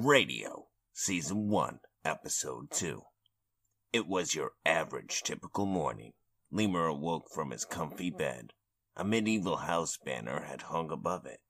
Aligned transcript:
Radio, 0.00 0.68
Season 0.92 1.48
1, 1.48 1.80
Episode 2.04 2.70
2. 2.70 3.02
It 3.92 4.06
was 4.06 4.32
your 4.32 4.52
average 4.64 5.22
typical 5.24 5.66
morning. 5.66 6.12
Lemur 6.52 6.86
awoke 6.86 7.24
from 7.34 7.50
his 7.50 7.64
comfy 7.64 8.08
bed. 8.08 8.52
A 8.94 9.02
medieval 9.02 9.56
house 9.56 9.96
banner 9.96 10.44
had 10.44 10.62
hung 10.62 10.92
above 10.92 11.26
it, 11.26 11.40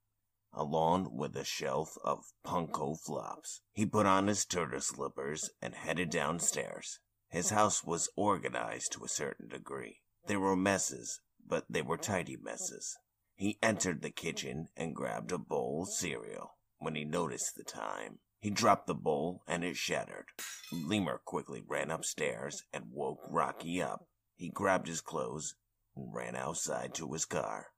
along 0.50 1.14
with 1.14 1.36
a 1.36 1.44
shelf 1.44 1.98
of 2.02 2.24
Punko 2.42 2.98
flops. 2.98 3.60
He 3.74 3.84
put 3.84 4.06
on 4.06 4.28
his 4.28 4.46
turtle 4.46 4.80
slippers 4.80 5.50
and 5.60 5.74
headed 5.74 6.08
downstairs. 6.08 7.00
His 7.28 7.50
house 7.50 7.84
was 7.84 8.08
organized 8.16 8.92
to 8.92 9.04
a 9.04 9.08
certain 9.08 9.48
degree. 9.48 10.00
There 10.26 10.40
were 10.40 10.56
messes, 10.56 11.20
but 11.46 11.66
they 11.68 11.82
were 11.82 11.98
tidy 11.98 12.38
messes. 12.40 12.96
He 13.34 13.58
entered 13.62 14.00
the 14.00 14.10
kitchen 14.10 14.68
and 14.74 14.96
grabbed 14.96 15.32
a 15.32 15.38
bowl 15.38 15.82
of 15.82 15.92
cereal. 15.92 16.54
When 16.78 16.94
he 16.94 17.04
noticed 17.04 17.54
the 17.54 17.64
time, 17.64 18.20
he 18.40 18.50
dropped 18.50 18.86
the 18.86 18.94
bowl 18.94 19.42
and 19.48 19.64
it 19.64 19.76
shattered. 19.76 20.26
Lemur 20.70 21.20
quickly 21.24 21.62
ran 21.66 21.90
upstairs 21.90 22.62
and 22.72 22.92
woke 22.92 23.20
Rocky 23.28 23.82
up. 23.82 24.06
He 24.36 24.48
grabbed 24.48 24.86
his 24.86 25.00
clothes 25.00 25.56
and 25.96 26.14
ran 26.14 26.36
outside 26.36 26.94
to 26.94 27.12
his 27.12 27.24
car. 27.24 27.68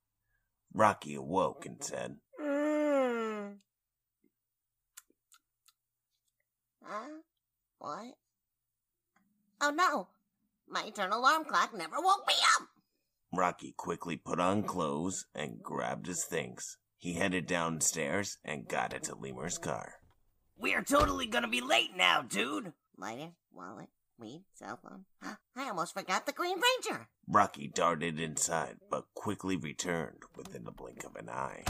Rocky 0.74 1.14
awoke 1.14 1.64
and 1.64 1.82
said, 1.82 2.18
Mm. 2.38 3.56
Huh? 6.84 7.08
What? 7.78 8.14
Oh 9.62 9.70
no! 9.70 10.08
My 10.68 10.84
eternal 10.84 11.20
alarm 11.20 11.44
clock 11.44 11.74
never 11.74 11.96
woke 12.00 12.26
me 12.26 12.34
up! 12.58 12.68
Rocky 13.32 13.72
quickly 13.76 14.16
put 14.16 14.38
on 14.38 14.62
clothes 14.62 15.26
and 15.34 15.62
grabbed 15.62 16.06
his 16.06 16.24
things. 16.24 16.76
He 16.98 17.14
headed 17.14 17.46
downstairs 17.46 18.38
and 18.44 18.68
got 18.68 18.92
into 18.92 19.14
Lemur's 19.14 19.56
car. 19.56 19.99
We 20.60 20.74
are 20.74 20.82
totally 20.82 21.24
gonna 21.24 21.48
be 21.48 21.62
late 21.62 21.96
now, 21.96 22.20
dude. 22.20 22.74
Lighter, 22.94 23.30
wallet, 23.50 23.88
weed, 24.18 24.44
cell 24.52 24.78
phone. 24.82 25.06
I 25.56 25.68
almost 25.70 25.94
forgot 25.94 26.26
the 26.26 26.32
Green 26.32 26.58
Ranger! 26.60 27.08
Rocky 27.26 27.66
darted 27.66 28.20
inside, 28.20 28.76
but 28.90 29.06
quickly 29.14 29.56
returned 29.56 30.24
within 30.36 30.64
the 30.64 30.70
blink 30.70 31.02
of 31.04 31.16
an 31.16 31.30
eye. 31.30 31.64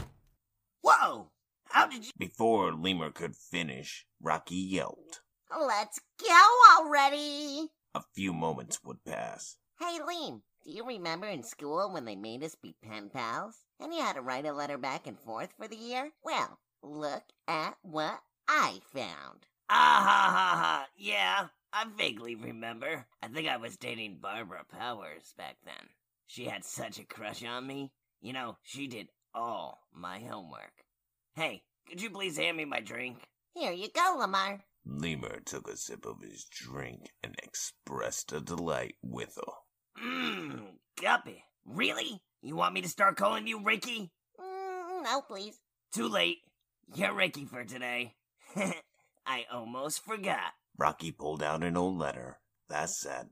Whoa! 0.83 1.31
How 1.67 1.87
did 1.87 2.07
you? 2.07 2.11
Before 2.19 2.73
Lemur 2.73 3.13
could 3.13 3.37
finish, 3.37 4.07
Rocky 4.21 4.57
yelped. 4.57 5.21
Let's 5.57 6.01
go 6.21 6.51
already! 6.77 7.69
A 7.95 8.03
few 8.13 8.33
moments 8.33 8.83
would 8.83 9.05
pass. 9.05 9.57
Hey, 9.79 10.01
Lean, 10.05 10.43
do 10.65 10.73
you 10.73 10.85
remember 10.85 11.29
in 11.29 11.45
school 11.45 11.93
when 11.93 12.07
they 12.07 12.17
made 12.17 12.43
us 12.43 12.57
be 12.57 12.75
pen 12.83 13.09
pals? 13.09 13.55
And 13.79 13.95
you 13.95 14.01
had 14.01 14.17
to 14.17 14.21
write 14.21 14.47
a 14.47 14.53
letter 14.53 14.79
back 14.79 15.07
and 15.07 15.17
forth 15.17 15.51
for 15.57 15.69
the 15.69 15.77
year? 15.77 16.11
Well, 16.25 16.59
look 16.83 17.23
at 17.47 17.77
what 17.83 18.21
I 18.53 18.81
found. 18.93 19.47
Ah 19.69 20.03
ha 20.05 20.33
ha 20.33 20.59
ha. 20.59 20.87
Yeah, 20.97 21.47
I 21.73 21.85
vaguely 21.97 22.35
remember. 22.35 23.07
I 23.23 23.29
think 23.29 23.47
I 23.47 23.59
was 23.59 23.77
dating 23.77 24.19
Barbara 24.21 24.65
Powers 24.77 25.33
back 25.39 25.59
then. 25.65 25.89
She 26.27 26.47
had 26.47 26.65
such 26.65 26.99
a 26.99 27.05
crush 27.05 27.45
on 27.45 27.65
me. 27.65 27.93
You 28.21 28.33
know, 28.33 28.57
she 28.65 28.89
did 28.89 29.07
all 29.33 29.79
my 29.95 30.19
homework. 30.19 30.83
Hey, 31.37 31.63
could 31.89 32.03
you 32.03 32.11
please 32.11 32.37
hand 32.37 32.57
me 32.57 32.65
my 32.65 32.81
drink? 32.81 33.19
Here 33.55 33.71
you 33.71 33.87
go, 33.95 34.17
Lamar. 34.19 34.65
Lemur 34.85 35.39
took 35.45 35.69
a 35.69 35.77
sip 35.77 36.05
of 36.05 36.21
his 36.21 36.45
drink 36.51 37.13
and 37.23 37.37
expressed 37.41 38.33
a 38.33 38.41
delight 38.41 38.97
with 39.01 39.37
her. 39.37 40.05
Mmm, 40.05 40.73
guppy. 41.01 41.45
Really? 41.65 42.21
You 42.43 42.57
want 42.57 42.75
me 42.75 42.81
to 42.81 42.89
start 42.89 43.17
calling 43.17 43.47
you 43.47 43.63
Ricky? 43.63 44.11
Mm, 44.41 45.05
no, 45.05 45.21
please. 45.21 45.61
Too 45.95 46.09
late. 46.09 46.39
You're 46.97 47.15
Ricky 47.15 47.45
for 47.45 47.65
today. 47.65 48.17
I 49.27 49.45
almost 49.53 50.05
forgot. 50.05 50.53
Rocky 50.79 51.13
pulled 51.13 51.43
out 51.43 51.63
an 51.63 51.77
old 51.77 51.99
letter 51.99 52.39
that 52.69 52.91
said, 52.91 53.29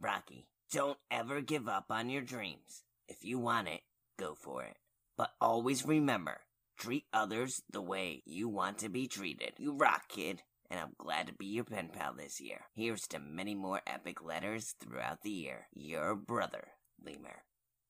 Rocky, 0.00 0.48
don't 0.72 0.98
ever 1.10 1.40
give 1.40 1.68
up 1.68 1.86
on 1.90 2.10
your 2.10 2.22
dreams. 2.22 2.82
If 3.08 3.24
you 3.24 3.38
want 3.38 3.68
it, 3.68 3.80
go 4.18 4.34
for 4.34 4.64
it. 4.64 4.76
But 5.16 5.30
always 5.40 5.86
remember, 5.86 6.40
treat 6.78 7.04
others 7.12 7.62
the 7.70 7.80
way 7.80 8.22
you 8.26 8.48
want 8.48 8.78
to 8.78 8.88
be 8.88 9.06
treated. 9.06 9.54
You 9.58 9.72
rock, 9.72 10.08
kid. 10.08 10.42
And 10.70 10.78
I'm 10.78 10.92
glad 10.98 11.28
to 11.28 11.32
be 11.32 11.46
your 11.46 11.64
pen 11.64 11.88
pal 11.88 12.14
this 12.14 12.40
year. 12.40 12.60
Here's 12.74 13.06
to 13.08 13.18
many 13.18 13.54
more 13.54 13.80
epic 13.86 14.22
letters 14.22 14.74
throughout 14.78 15.22
the 15.22 15.30
year. 15.30 15.68
Your 15.72 16.14
brother, 16.14 16.68
Lemur. 17.02 17.42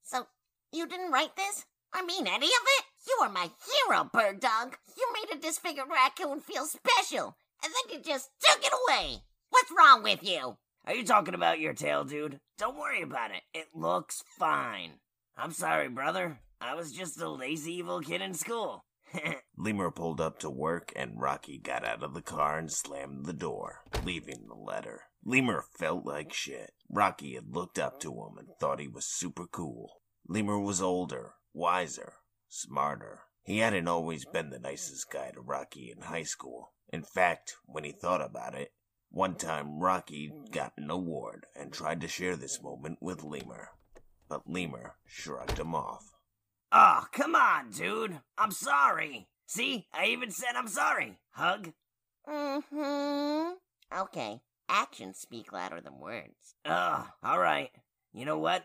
So, 0.04 0.28
you 0.72 0.86
didn't 0.86 1.10
write 1.10 1.34
this? 1.34 1.66
I 1.92 2.04
mean, 2.04 2.28
any 2.28 2.46
of 2.46 2.62
it? 2.78 2.84
You 3.06 3.18
are 3.22 3.28
my 3.28 3.50
hero, 3.88 4.10
Bird 4.12 4.40
Dog. 4.40 4.76
You 4.96 5.06
made 5.12 5.36
a 5.36 5.40
disfigured 5.40 5.88
raccoon 5.88 6.40
feel 6.40 6.66
special, 6.66 7.36
and 7.62 7.72
then 7.72 7.96
you 7.96 8.02
just 8.02 8.30
took 8.40 8.64
it 8.64 8.72
away. 8.72 9.18
What's 9.50 9.72
wrong 9.76 10.02
with 10.02 10.22
you? 10.22 10.56
Are 10.86 10.94
you 10.94 11.04
talking 11.04 11.34
about 11.34 11.60
your 11.60 11.74
tail, 11.74 12.04
dude? 12.04 12.40
Don't 12.58 12.78
worry 12.78 13.02
about 13.02 13.30
it. 13.30 13.42
It 13.54 13.68
looks 13.74 14.22
fine. 14.38 14.94
I'm 15.36 15.52
sorry, 15.52 15.88
brother. 15.88 16.40
I 16.60 16.74
was 16.74 16.92
just 16.92 17.20
a 17.20 17.28
lazy 17.28 17.74
evil 17.74 18.00
kid 18.00 18.20
in 18.20 18.34
school. 18.34 18.84
Lemur 19.56 19.90
pulled 19.90 20.20
up 20.20 20.38
to 20.40 20.50
work 20.50 20.92
and 20.96 21.20
Rocky 21.20 21.58
got 21.58 21.84
out 21.84 22.02
of 22.02 22.14
the 22.14 22.22
car 22.22 22.58
and 22.58 22.70
slammed 22.70 23.26
the 23.26 23.32
door, 23.32 23.80
leaving 24.04 24.46
the 24.48 24.54
letter. 24.54 25.02
Lemur 25.24 25.64
felt 25.78 26.04
like 26.04 26.32
shit. 26.32 26.72
Rocky 26.90 27.34
had 27.34 27.54
looked 27.54 27.78
up 27.78 28.00
to 28.00 28.10
him 28.12 28.38
and 28.38 28.48
thought 28.58 28.80
he 28.80 28.88
was 28.88 29.06
super 29.06 29.46
cool. 29.46 30.00
Lemur 30.26 30.58
was 30.58 30.82
older, 30.82 31.34
wiser, 31.54 32.14
smarter. 32.48 33.22
He 33.42 33.58
hadn't 33.58 33.88
always 33.88 34.24
been 34.24 34.50
the 34.50 34.58
nicest 34.58 35.10
guy 35.10 35.30
to 35.30 35.40
Rocky 35.40 35.90
in 35.90 36.02
high 36.02 36.24
school. 36.24 36.72
In 36.90 37.02
fact, 37.02 37.54
when 37.64 37.84
he 37.84 37.92
thought 37.92 38.20
about 38.20 38.54
it, 38.54 38.72
one 39.10 39.36
time 39.36 39.78
Rocky 39.80 40.28
hmm. 40.28 40.50
got 40.50 40.72
an 40.76 40.90
award 40.90 41.46
and 41.56 41.72
tried 41.72 42.00
to 42.02 42.08
share 42.08 42.36
this 42.36 42.62
moment 42.62 42.98
with 43.00 43.22
Lemur. 43.22 43.70
But 44.28 44.42
Lemur 44.46 44.96
shrugged 45.06 45.58
him 45.58 45.74
off. 45.74 46.14
Oh, 46.70 47.06
come 47.12 47.34
on, 47.34 47.70
dude. 47.70 48.20
I'm 48.36 48.50
sorry. 48.50 49.28
See, 49.46 49.86
I 49.94 50.06
even 50.06 50.30
said 50.30 50.54
I'm 50.54 50.68
sorry. 50.68 51.18
Hug? 51.30 51.72
Mm-hmm. 52.28 53.52
Okay. 53.98 54.40
Actions 54.68 55.18
speak 55.18 55.52
louder 55.52 55.80
than 55.80 55.98
words. 55.98 56.54
Ah, 56.66 57.14
Ugh, 57.22 57.30
alright. 57.30 57.70
You 58.12 58.26
know 58.26 58.38
what? 58.38 58.64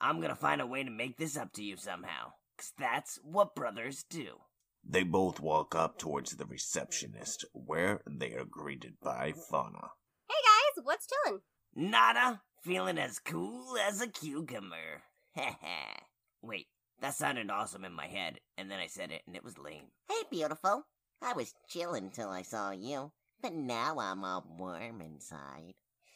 I'm 0.00 0.22
gonna 0.22 0.34
find 0.34 0.62
a 0.62 0.66
way 0.66 0.82
to 0.82 0.90
make 0.90 1.18
this 1.18 1.36
up 1.36 1.52
to 1.54 1.62
you 1.62 1.76
somehow. 1.76 2.32
Cause 2.62 2.72
that's 2.78 3.18
what 3.24 3.56
brothers 3.56 4.04
do. 4.08 4.36
They 4.84 5.02
both 5.02 5.40
walk 5.40 5.74
up 5.74 5.98
towards 5.98 6.36
the 6.36 6.46
receptionist, 6.46 7.44
where 7.52 8.02
they 8.08 8.34
are 8.34 8.44
greeted 8.44 9.00
by 9.02 9.32
Fauna. 9.32 9.90
Hey 10.28 10.36
guys, 10.44 10.84
what's 10.84 11.08
chillin'? 11.08 11.40
Nada, 11.74 12.42
feeling 12.62 12.98
as 12.98 13.18
cool 13.18 13.76
as 13.76 14.00
a 14.00 14.06
cucumber. 14.06 15.02
Heh 15.34 15.54
Wait, 16.40 16.68
that 17.00 17.14
sounded 17.14 17.50
awesome 17.50 17.84
in 17.84 17.94
my 17.94 18.06
head, 18.06 18.38
and 18.56 18.70
then 18.70 18.78
I 18.78 18.86
said 18.86 19.10
it 19.10 19.22
and 19.26 19.34
it 19.34 19.42
was 19.42 19.58
lame. 19.58 19.90
Hey, 20.08 20.22
beautiful. 20.30 20.86
I 21.20 21.32
was 21.32 21.54
chillin' 21.68 22.14
till 22.14 22.28
I 22.28 22.42
saw 22.42 22.70
you, 22.70 23.10
but 23.40 23.54
now 23.54 23.98
I'm 23.98 24.22
all 24.22 24.46
warm 24.56 25.00
inside. 25.00 25.74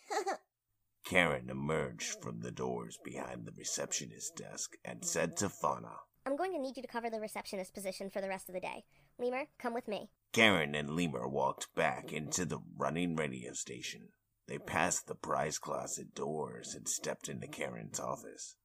Karen 1.04 1.51
emerged 1.51 2.22
from 2.22 2.43
the 2.43 2.53
doors 2.53 3.01
behind 3.03 3.47
the 3.47 3.53
receptionist 3.59 4.37
desk 4.37 4.77
and 4.84 5.04
said 5.04 5.37
to 5.39 5.48
Fauna, 5.48 5.97
I'm 6.27 6.34
going 6.34 6.53
to 6.55 6.59
need 6.59 6.77
you 6.77 6.83
to 6.83 6.89
cover 6.89 7.09
the 7.09 7.21
receptionist 7.21 7.73
position 7.73 8.11
for 8.11 8.21
the 8.21 8.28
rest 8.28 8.49
of 8.49 8.55
the 8.55 8.61
day. 8.61 8.83
Lemur, 9.17 9.45
come 9.61 9.73
with 9.73 9.87
me. 9.87 10.11
Karen 10.33 10.75
and 10.75 10.91
Lemur 10.91 11.28
walked 11.28 11.73
back 11.77 12.13
into 12.13 12.45
the 12.45 12.59
running 12.77 13.15
radio 13.15 13.53
station. 13.53 14.09
They 14.49 14.59
passed 14.59 15.07
the 15.07 15.15
prize 15.15 15.59
closet 15.59 16.17
doors 16.17 16.75
and 16.75 16.89
stepped 16.89 17.28
into 17.28 17.47
Karen's 17.47 18.01
office. 18.01 18.57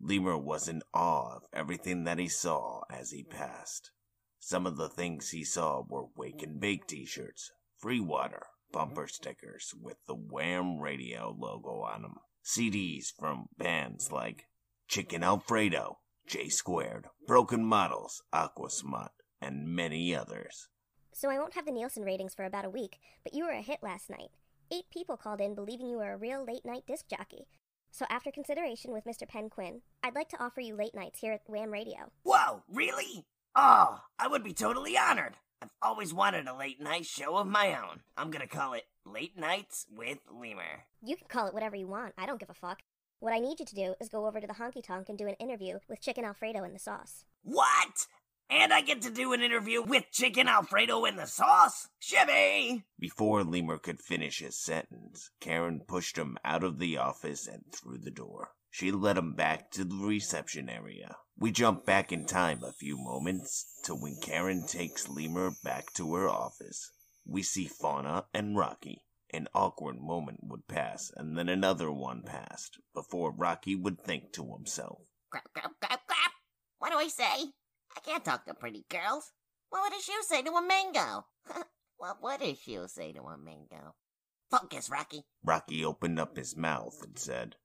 Lemur 0.00 0.38
was 0.38 0.68
in 0.68 0.80
awe 0.94 1.36
of 1.36 1.42
everything 1.52 2.04
that 2.04 2.18
he 2.18 2.28
saw 2.28 2.80
as 2.90 3.10
he 3.10 3.22
passed. 3.22 3.90
Some 4.38 4.66
of 4.66 4.78
the 4.78 4.88
things 4.88 5.28
he 5.28 5.44
saw 5.44 5.82
were 5.86 6.06
Wake 6.16 6.42
and 6.42 6.58
Bake 6.58 6.86
t 6.86 7.04
shirts, 7.04 7.52
free 7.76 8.00
water, 8.00 8.46
bumper 8.72 9.06
stickers 9.06 9.74
with 9.78 9.98
the 10.06 10.14
Wham 10.14 10.80
Radio 10.80 11.36
logo 11.38 11.82
on 11.82 12.02
them, 12.02 12.16
CDs 12.42 13.12
from 13.14 13.48
bands 13.58 14.10
like 14.10 14.46
Chicken 14.88 15.22
Alfredo, 15.22 15.98
J 16.26 16.48
Squared, 16.48 17.06
Broken 17.26 17.64
Models, 17.64 18.22
Aquasmut, 18.34 19.10
and 19.40 19.68
many 19.68 20.14
others. 20.14 20.68
So 21.12 21.28
I 21.28 21.38
won't 21.38 21.54
have 21.54 21.66
the 21.66 21.72
Nielsen 21.72 22.04
ratings 22.04 22.34
for 22.34 22.44
about 22.44 22.64
a 22.64 22.70
week, 22.70 22.98
but 23.22 23.34
you 23.34 23.44
were 23.44 23.52
a 23.52 23.60
hit 23.60 23.80
last 23.82 24.08
night. 24.08 24.30
Eight 24.72 24.84
people 24.90 25.16
called 25.16 25.40
in 25.40 25.54
believing 25.54 25.88
you 25.88 25.98
were 25.98 26.12
a 26.12 26.16
real 26.16 26.44
late 26.44 26.64
night 26.64 26.84
disc 26.86 27.06
jockey. 27.08 27.46
So 27.90 28.06
after 28.08 28.30
consideration 28.30 28.92
with 28.92 29.04
Mr. 29.04 29.28
Penn 29.28 29.50
Quinn, 29.50 29.82
I'd 30.02 30.14
like 30.14 30.30
to 30.30 30.42
offer 30.42 30.62
you 30.62 30.74
late 30.74 30.94
nights 30.94 31.20
here 31.20 31.32
at 31.32 31.42
Wham 31.46 31.70
Radio. 31.70 32.10
Whoa, 32.22 32.62
really? 32.72 33.26
Oh, 33.54 34.00
I 34.18 34.28
would 34.28 34.42
be 34.42 34.54
totally 34.54 34.96
honored. 34.96 35.36
I've 35.60 35.70
always 35.82 36.14
wanted 36.14 36.46
a 36.48 36.56
late 36.56 36.80
night 36.80 37.04
show 37.04 37.36
of 37.36 37.46
my 37.46 37.76
own. 37.76 38.00
I'm 38.16 38.30
gonna 38.30 38.46
call 38.46 38.72
it 38.72 38.84
Late 39.04 39.38
Nights 39.38 39.86
with 39.94 40.18
Lemur. 40.32 40.84
You 41.02 41.16
can 41.16 41.28
call 41.28 41.46
it 41.46 41.54
whatever 41.54 41.76
you 41.76 41.86
want. 41.86 42.14
I 42.16 42.24
don't 42.26 42.40
give 42.40 42.50
a 42.50 42.54
fuck. 42.54 42.80
What 43.22 43.32
I 43.32 43.38
need 43.38 43.60
you 43.60 43.66
to 43.66 43.74
do 43.76 43.94
is 44.00 44.08
go 44.08 44.26
over 44.26 44.40
to 44.40 44.48
the 44.48 44.54
honky 44.54 44.82
tonk 44.82 45.08
and 45.08 45.16
do 45.16 45.28
an 45.28 45.34
interview 45.34 45.78
with 45.88 46.00
Chicken 46.00 46.24
Alfredo 46.24 46.64
in 46.64 46.72
the 46.72 46.80
sauce. 46.80 47.24
What? 47.44 48.08
And 48.50 48.72
I 48.72 48.80
get 48.80 49.00
to 49.02 49.12
do 49.12 49.32
an 49.32 49.40
interview 49.40 49.80
with 49.80 50.10
Chicken 50.10 50.48
Alfredo 50.48 51.04
in 51.04 51.14
the 51.14 51.28
sauce. 51.28 51.86
Shibby! 52.00 52.82
Before 52.98 53.44
Lemur 53.44 53.78
could 53.78 54.00
finish 54.00 54.40
his 54.40 54.58
sentence, 54.58 55.30
Karen 55.38 55.82
pushed 55.86 56.18
him 56.18 56.36
out 56.44 56.64
of 56.64 56.80
the 56.80 56.98
office 56.98 57.46
and 57.46 57.62
through 57.72 57.98
the 57.98 58.10
door. 58.10 58.54
She 58.72 58.90
led 58.90 59.16
him 59.16 59.34
back 59.34 59.70
to 59.70 59.84
the 59.84 60.04
reception 60.04 60.68
area. 60.68 61.14
We 61.38 61.52
jump 61.52 61.86
back 61.86 62.10
in 62.10 62.26
time 62.26 62.64
a 62.64 62.72
few 62.72 62.98
moments 62.98 63.66
to 63.84 63.94
when 63.94 64.16
Karen 64.20 64.66
takes 64.66 65.08
Lemur 65.08 65.52
back 65.62 65.92
to 65.92 66.12
her 66.16 66.28
office. 66.28 66.90
We 67.24 67.44
see 67.44 67.68
Fauna 67.68 68.24
and 68.34 68.56
Rocky. 68.56 69.04
An 69.32 69.48
awkward 69.54 69.98
moment 70.00 70.40
would 70.42 70.68
pass, 70.68 71.10
and 71.16 71.38
then 71.38 71.48
another 71.48 71.90
one 71.90 72.22
passed, 72.22 72.78
before 72.92 73.32
Rocky 73.32 73.74
would 73.74 74.00
think 74.02 74.32
to 74.32 74.52
himself. 74.52 75.00
Crap, 75.30 75.50
crap, 75.54 75.72
crap, 75.80 76.06
crap. 76.06 76.32
What 76.78 76.92
do 76.92 76.98
I 76.98 77.08
say? 77.08 77.52
I 77.96 78.00
can't 78.04 78.24
talk 78.24 78.44
to 78.44 78.54
pretty 78.54 78.84
girls. 78.90 79.32
What 79.70 79.82
would 79.82 79.98
a 79.98 80.02
shoe 80.02 80.22
say 80.22 80.42
to 80.42 80.50
a 80.50 80.60
mango? 80.60 81.24
what 81.96 82.22
would 82.22 82.42
a 82.42 82.54
shoe 82.54 82.86
say 82.88 83.12
to 83.12 83.22
a 83.22 83.38
mango? 83.38 83.94
Focus, 84.50 84.90
Rocky. 84.90 85.22
Rocky 85.42 85.82
opened 85.82 86.20
up 86.20 86.36
his 86.36 86.54
mouth 86.54 86.98
and 87.02 87.18
said, 87.18 87.56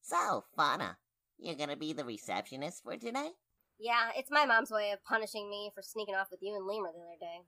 So, 0.00 0.44
Fauna, 0.56 0.98
you're 1.38 1.54
gonna 1.54 1.76
be 1.76 1.92
the 1.92 2.04
receptionist 2.04 2.82
for 2.82 2.96
today? 2.96 3.30
Yeah, 3.78 4.10
it's 4.16 4.30
my 4.30 4.44
mom's 4.44 4.72
way 4.72 4.90
of 4.90 5.04
punishing 5.04 5.48
me 5.48 5.70
for 5.72 5.82
sneaking 5.82 6.16
off 6.16 6.32
with 6.32 6.40
you 6.42 6.56
and 6.56 6.66
Lemur 6.66 6.90
the 6.92 7.00
other 7.00 7.18
day. 7.20 7.42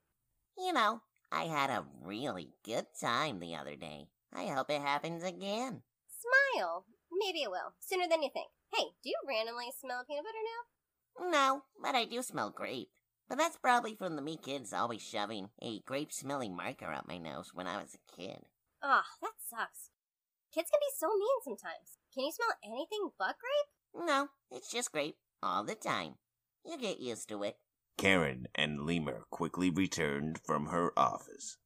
You 0.58 0.72
know, 0.72 1.00
I 1.32 1.44
had 1.44 1.70
a 1.70 1.86
really 2.04 2.50
good 2.64 2.86
time 3.00 3.40
the 3.40 3.56
other 3.56 3.76
day. 3.76 4.08
I 4.32 4.46
hope 4.46 4.70
it 4.70 4.80
happens 4.80 5.22
again. 5.22 5.82
Smile. 6.54 6.84
Maybe 7.12 7.42
it 7.42 7.50
will. 7.50 7.74
Sooner 7.80 8.04
than 8.08 8.22
you 8.22 8.30
think. 8.32 8.48
Hey, 8.74 8.84
do 9.02 9.10
you 9.10 9.16
randomly 9.26 9.72
smell 9.78 10.04
peanut 10.06 10.24
butter 10.24 10.38
now? 10.44 11.30
No, 11.30 11.62
but 11.80 11.94
I 11.94 12.04
do 12.04 12.22
smell 12.22 12.50
grape. 12.50 12.90
But 13.28 13.38
that's 13.38 13.56
probably 13.56 13.94
from 13.94 14.16
the 14.16 14.22
me 14.22 14.36
kids 14.36 14.72
always 14.72 15.02
shoving 15.02 15.48
a 15.62 15.80
grape 15.80 16.12
smelling 16.12 16.54
marker 16.56 16.92
up 16.92 17.08
my 17.08 17.18
nose 17.18 17.52
when 17.54 17.66
I 17.66 17.76
was 17.76 17.94
a 17.94 18.16
kid. 18.16 18.40
Ugh, 18.82 19.04
that 19.22 19.32
sucks. 19.48 19.90
Kids 20.52 20.70
can 20.70 20.80
be 20.80 20.92
so 20.96 21.08
mean 21.08 21.40
sometimes. 21.42 21.98
Can 22.12 22.24
you 22.24 22.32
smell 22.32 22.54
anything 22.64 23.10
but 23.18 23.36
grape? 23.38 24.06
No, 24.06 24.28
it's 24.50 24.70
just 24.70 24.92
grape 24.92 25.16
all 25.42 25.64
the 25.64 25.74
time. 25.74 26.14
You 26.64 26.78
get 26.78 27.00
used 27.00 27.28
to 27.28 27.42
it. 27.42 27.56
Karen 27.96 28.46
and 28.54 28.84
Lemur 28.86 29.24
quickly 29.30 29.70
returned 29.70 30.38
from 30.44 30.66
her 30.66 30.92
office. 30.98 31.56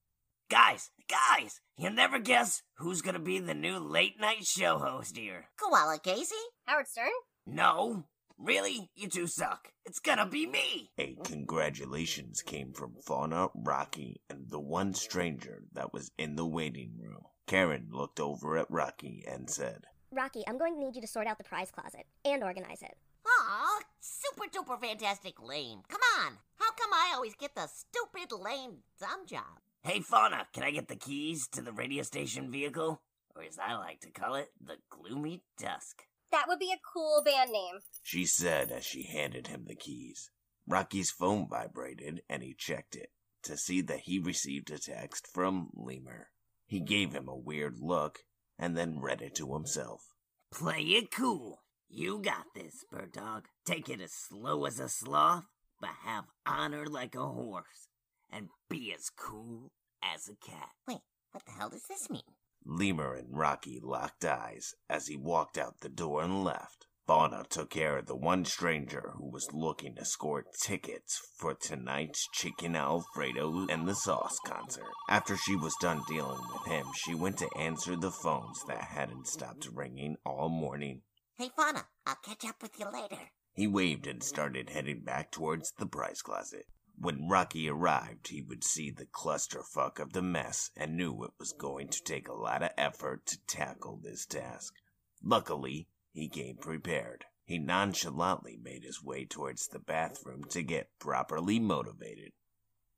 Guys, 0.51 0.91
guys, 1.09 1.61
you'll 1.77 1.93
never 1.93 2.19
guess 2.19 2.63
who's 2.79 3.03
gonna 3.03 3.19
be 3.19 3.39
the 3.39 3.55
new 3.55 3.79
late 3.79 4.19
night 4.21 4.45
show 4.45 4.79
host 4.79 5.17
here. 5.17 5.49
Koala 5.59 5.99
Casey? 5.99 6.35
Howard 6.67 6.87
Stern? 6.87 7.11
No? 7.47 8.05
Really? 8.39 8.91
You 8.95 9.09
two 9.09 9.27
suck. 9.27 9.73
It's 9.85 9.99
gonna 9.99 10.27
be 10.27 10.47
me. 10.47 10.91
A 10.99 11.17
congratulations 11.25 12.43
came 12.43 12.73
from 12.73 12.95
Fauna, 13.05 13.49
Rocky, 13.55 14.21
and 14.31 14.49
the 14.49 14.61
one 14.61 14.95
stranger 14.95 15.65
that 15.73 15.93
was 15.93 16.11
in 16.19 16.37
the 16.37 16.47
waiting 16.47 16.93
room. 16.99 17.25
Karen 17.47 17.89
looked 17.91 18.21
over 18.21 18.57
at 18.59 18.71
Rocky 18.71 19.25
and 19.27 19.51
said, 19.51 19.85
Rocky, 20.11 20.45
I'm 20.47 20.59
going 20.59 20.75
to 20.75 20.81
need 20.81 20.95
you 20.95 21.03
to 21.03 21.07
sort 21.07 21.27
out 21.27 21.39
the 21.39 21.45
prize 21.45 21.71
closet 21.71 22.07
and 22.25 22.43
organize 22.43 22.81
it. 22.83 22.97
Aw, 23.29 23.81
super 24.01 24.47
duper 24.51 24.81
fantastic 24.81 25.43
lame. 25.43 25.81
Come 25.89 26.01
on. 26.21 26.39
How 26.57 26.73
come 26.73 26.93
I 26.93 27.13
always 27.15 27.35
get 27.35 27.55
the 27.55 27.67
stupid 27.67 28.33
lame 28.33 28.79
dumb 28.99 29.27
job? 29.27 29.61
Hey, 29.83 30.01
Fauna, 30.01 30.47
can 30.53 30.63
I 30.65 30.71
get 30.71 30.89
the 30.89 30.97
keys 30.97 31.47
to 31.49 31.63
the 31.63 31.73
radio 31.73 32.03
station 32.03 32.51
vehicle? 32.51 33.01
Or 33.35 33.43
as 33.43 33.59
I 33.59 33.75
like 33.77 34.01
to 34.01 34.11
call 34.11 34.35
it, 34.35 34.51
the 34.61 34.77
Gloomy 34.91 35.43
Dusk. 35.59 36.03
That 36.31 36.47
would 36.49 36.59
be 36.59 36.73
a 36.73 36.81
cool 36.93 37.23
band 37.25 37.51
name. 37.53 37.81
she 38.03 38.27
said 38.27 38.71
as 38.71 38.85
she 38.85 39.05
handed 39.05 39.47
him 39.47 39.65
the 39.67 39.75
keys. 39.75 40.31
Rocky's 40.67 41.11
phone 41.11 41.49
vibrated 41.49 42.23
and 42.29 42.43
he 42.43 42.55
checked 42.55 42.97
it 42.97 43.11
to 43.45 43.57
see 43.57 43.81
that 43.83 44.01
he 44.01 44.19
received 44.19 44.71
a 44.71 44.79
text 44.79 45.27
from 45.33 45.71
Lemur. 45.75 46.29
He 46.67 46.81
gave 46.81 47.13
him 47.13 47.29
a 47.29 47.37
weird 47.37 47.79
look 47.81 48.25
and 48.59 48.77
then 48.77 49.01
read 49.01 49.23
it 49.23 49.35
to 49.37 49.55
himself. 49.55 50.13
Play 50.51 50.83
it 50.83 51.11
cool. 51.11 51.63
You 51.91 52.21
got 52.21 52.45
this, 52.55 52.85
bird 52.91 53.13
dog. 53.13 53.49
Take 53.65 53.89
it 53.89 54.01
as 54.01 54.13
slow 54.13 54.67
as 54.67 54.79
a 54.79 54.89
sloth, 54.89 55.45
but 55.81 55.91
have 56.05 56.25
honor 56.47 56.87
like 56.87 57.15
a 57.15 57.27
horse. 57.27 57.89
And 58.31 58.49
be 58.69 58.93
as 58.93 59.09
cool 59.17 59.73
as 60.03 60.29
a 60.29 60.37
cat. 60.37 60.71
Wait, 60.87 60.99
what 61.33 61.45
the 61.47 61.53
hell 61.53 61.71
does 61.71 61.87
this 61.89 62.11
mean? 62.11 62.23
Lemur 62.65 63.15
and 63.15 63.37
Rocky 63.37 63.81
locked 63.83 64.25
eyes 64.25 64.75
as 64.91 65.07
he 65.07 65.17
walked 65.17 65.57
out 65.57 65.81
the 65.81 65.89
door 65.89 66.23
and 66.23 66.45
left. 66.45 66.87
Fauna 67.07 67.45
took 67.49 67.71
care 67.71 67.97
of 67.97 68.07
the 68.07 68.15
one 68.15 68.45
stranger 68.45 69.13
who 69.17 69.31
was 69.31 69.49
looking 69.55 69.95
to 69.95 70.05
score 70.05 70.45
tickets 70.63 71.19
for 71.39 71.55
tonight's 71.55 72.29
Chicken 72.35 72.77
Alfredo 72.77 73.67
and 73.71 73.89
the 73.89 73.95
Sauce 73.95 74.39
concert. 74.45 74.85
After 75.09 75.35
she 75.39 75.57
was 75.57 75.75
done 75.81 76.03
dealing 76.07 76.43
with 76.53 76.71
him, 76.71 76.85
she 77.07 77.15
went 77.15 77.39
to 77.39 77.49
answer 77.57 77.97
the 77.97 78.11
phones 78.11 78.63
that 78.69 78.83
hadn't 78.83 79.27
stopped 79.27 79.71
ringing 79.73 80.17
all 80.27 80.51
morning. 80.51 81.01
Hey, 81.39 81.53
Fauna, 81.55 81.87
I'll 82.05 82.17
catch 82.17 82.45
up 82.45 82.61
with 82.61 82.81
you 82.81 82.87
later. 82.91 83.31
He 83.53 83.69
waved 83.69 84.09
and 84.09 84.25
started 84.25 84.71
heading 84.71 85.05
back 85.05 85.31
towards 85.31 85.71
the 85.71 85.87
prize 85.87 86.21
closet. 86.21 86.67
When 86.97 87.29
Rocky 87.29 87.69
arrived, 87.69 88.27
he 88.27 88.43
would 88.43 88.65
see 88.65 88.91
the 88.91 89.07
clusterfuck 89.07 90.01
of 90.01 90.15
the 90.15 90.21
mess 90.21 90.73
and 90.77 90.97
knew 90.97 91.23
it 91.23 91.31
was 91.39 91.53
going 91.53 91.91
to 91.91 92.03
take 92.03 92.27
a 92.27 92.35
lot 92.35 92.65
of 92.65 92.71
effort 92.77 93.25
to 93.27 93.39
tackle 93.47 94.01
this 94.03 94.27
task. 94.27 94.75
Luckily, 95.23 95.87
he 96.13 96.29
came 96.29 96.57
prepared. 96.57 97.27
He 97.45 97.57
nonchalantly 97.57 98.59
made 98.61 98.83
his 98.83 99.01
way 99.01 99.25
towards 99.25 99.69
the 99.69 99.79
bathroom 99.79 100.43
to 100.51 100.65
get 100.65 100.99
properly 100.99 101.61
motivated. 101.61 102.33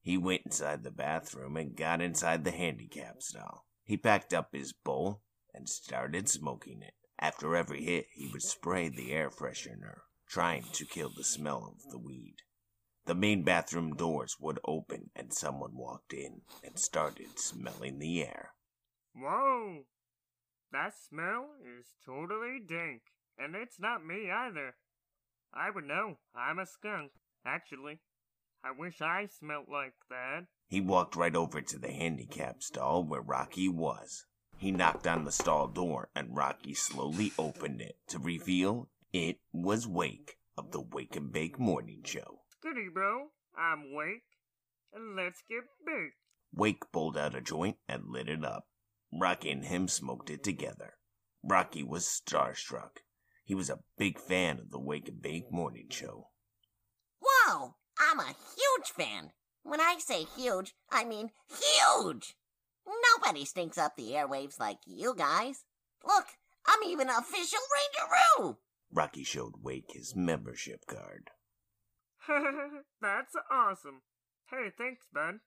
He 0.01 0.17
went 0.17 0.47
inside 0.47 0.83
the 0.83 0.91
bathroom 0.91 1.59
and 1.59 1.77
got 1.77 2.01
inside 2.01 2.45
the 2.45 2.53
handicap 2.53 3.21
stall. 3.21 3.67
He 3.85 3.99
packed 3.99 4.33
up 4.33 4.55
his 4.55 4.73
bowl 4.73 5.21
and 5.53 5.69
started 5.69 6.27
smoking 6.27 6.81
it. 6.81 6.95
After 7.21 7.55
every 7.55 7.85
hit, 7.85 8.07
he 8.15 8.29
would 8.29 8.43
spray 8.43 8.89
the 8.89 9.13
air 9.13 9.29
freshener, 9.29 10.01
trying 10.27 10.65
to 10.73 10.87
kill 10.87 11.11
the 11.15 11.23
smell 11.23 11.77
of 11.77 11.91
the 11.91 11.99
weed. 11.99 12.37
The 13.05 13.15
main 13.15 13.43
bathroom 13.43 13.95
doors 13.95 14.37
would 14.41 14.59
open 14.65 15.11
and 15.15 15.33
someone 15.33 15.77
walked 15.77 16.15
in 16.15 16.43
and 16.65 16.79
started 16.79 17.39
smelling 17.39 17.99
the 17.99 18.23
air. 18.23 18.55
Whoa! 19.15 19.85
That 20.73 20.95
smell 20.97 21.51
is 21.63 21.93
totally 22.07 22.59
dank. 22.67 23.03
And 23.37 23.55
it's 23.55 23.79
not 23.79 24.05
me 24.05 24.31
either. 24.31 24.77
I 25.53 25.71
would 25.71 25.85
know. 25.85 26.19
I'm 26.35 26.59
a 26.59 26.67
skunk. 26.67 27.13
Actually, 27.45 28.01
I 28.63 28.71
wish 28.71 29.01
I 29.01 29.27
smelt 29.27 29.69
like 29.69 29.95
that. 30.09 30.47
He 30.69 30.81
walked 30.81 31.17
right 31.17 31.35
over 31.35 31.61
to 31.61 31.79
the 31.79 31.93
handicap 31.93 32.63
stall 32.63 33.05
where 33.05 33.23
Rocky 33.23 33.69
was. 33.69 34.27
He 34.61 34.71
knocked 34.71 35.07
on 35.07 35.25
the 35.25 35.33
stall 35.33 35.69
door 35.69 36.11
and 36.15 36.37
Rocky 36.37 36.75
slowly 36.75 37.33
opened 37.39 37.81
it 37.81 37.97
to 38.09 38.19
reveal 38.19 38.91
it 39.11 39.39
was 39.55 39.89
Wake 39.89 40.37
of 40.59 40.71
the 40.71 40.83
Wake 40.83 41.17
and 41.17 41.33
Bake 41.33 41.59
Morning 41.59 42.03
Show. 42.05 42.43
Goody, 42.63 42.91
bro. 42.93 43.29
I'm 43.57 43.95
Wake. 43.95 44.23
And 44.93 45.17
let's 45.17 45.43
get 45.49 45.65
baked. 45.87 46.17
Wake 46.55 46.93
pulled 46.93 47.17
out 47.17 47.35
a 47.35 47.41
joint 47.41 47.79
and 47.89 48.11
lit 48.11 48.29
it 48.29 48.45
up. 48.45 48.67
Rocky 49.11 49.51
and 49.51 49.65
him 49.65 49.89
smoked 49.89 50.29
it 50.29 50.45
together. 50.45 50.93
Rocky 51.43 51.83
was 51.83 52.05
starstruck. 52.05 52.99
He 53.43 53.55
was 53.55 53.71
a 53.71 53.81
big 53.97 54.19
fan 54.19 54.59
of 54.59 54.71
the 54.71 54.79
Wake 54.79 55.09
and 55.09 55.23
Bake 55.23 55.51
Morning 55.51 55.89
Show. 55.89 56.29
Whoa, 57.19 57.77
I'm 57.99 58.21
a 58.21 58.27
huge 58.27 58.91
fan. 58.95 59.31
When 59.63 59.81
I 59.81 59.97
say 60.01 60.25
huge, 60.37 60.75
I 60.93 61.05
mean 61.05 61.31
huge. 61.49 62.35
Nobody 62.87 63.45
stinks 63.45 63.79
up 63.79 63.97
the 63.97 64.13
airwaves 64.13 64.59
like 64.59 64.79
you 64.87 65.15
guys. 65.15 65.65
Look, 66.05 66.27
I'm 66.67 66.83
even 66.89 67.09
an 67.09 67.17
official 67.17 67.61
Rangeroo. 68.39 68.57
Rocky 68.93 69.25
showed 69.25 69.63
Wake 69.63 69.93
his 69.93 70.17
membership 70.17 70.87
card. 70.87 71.31
That's 73.01 73.35
awesome. 73.51 74.03
Hey, 74.51 74.71
thanks, 74.77 75.07
bud. 75.13 75.41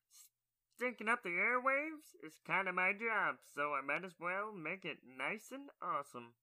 Stinking 0.75 1.10
up 1.10 1.24
the 1.24 1.30
airwaves 1.30 2.16
is 2.25 2.34
kind 2.48 2.68
of 2.68 2.75
my 2.75 2.94
job, 2.94 3.36
so 3.54 3.74
I 3.74 3.82
might 3.86 4.06
as 4.06 4.16
well 4.20 4.52
make 4.52 4.86
it 4.86 4.98
nice 5.06 5.50
and 5.52 5.70
awesome. 5.82 6.34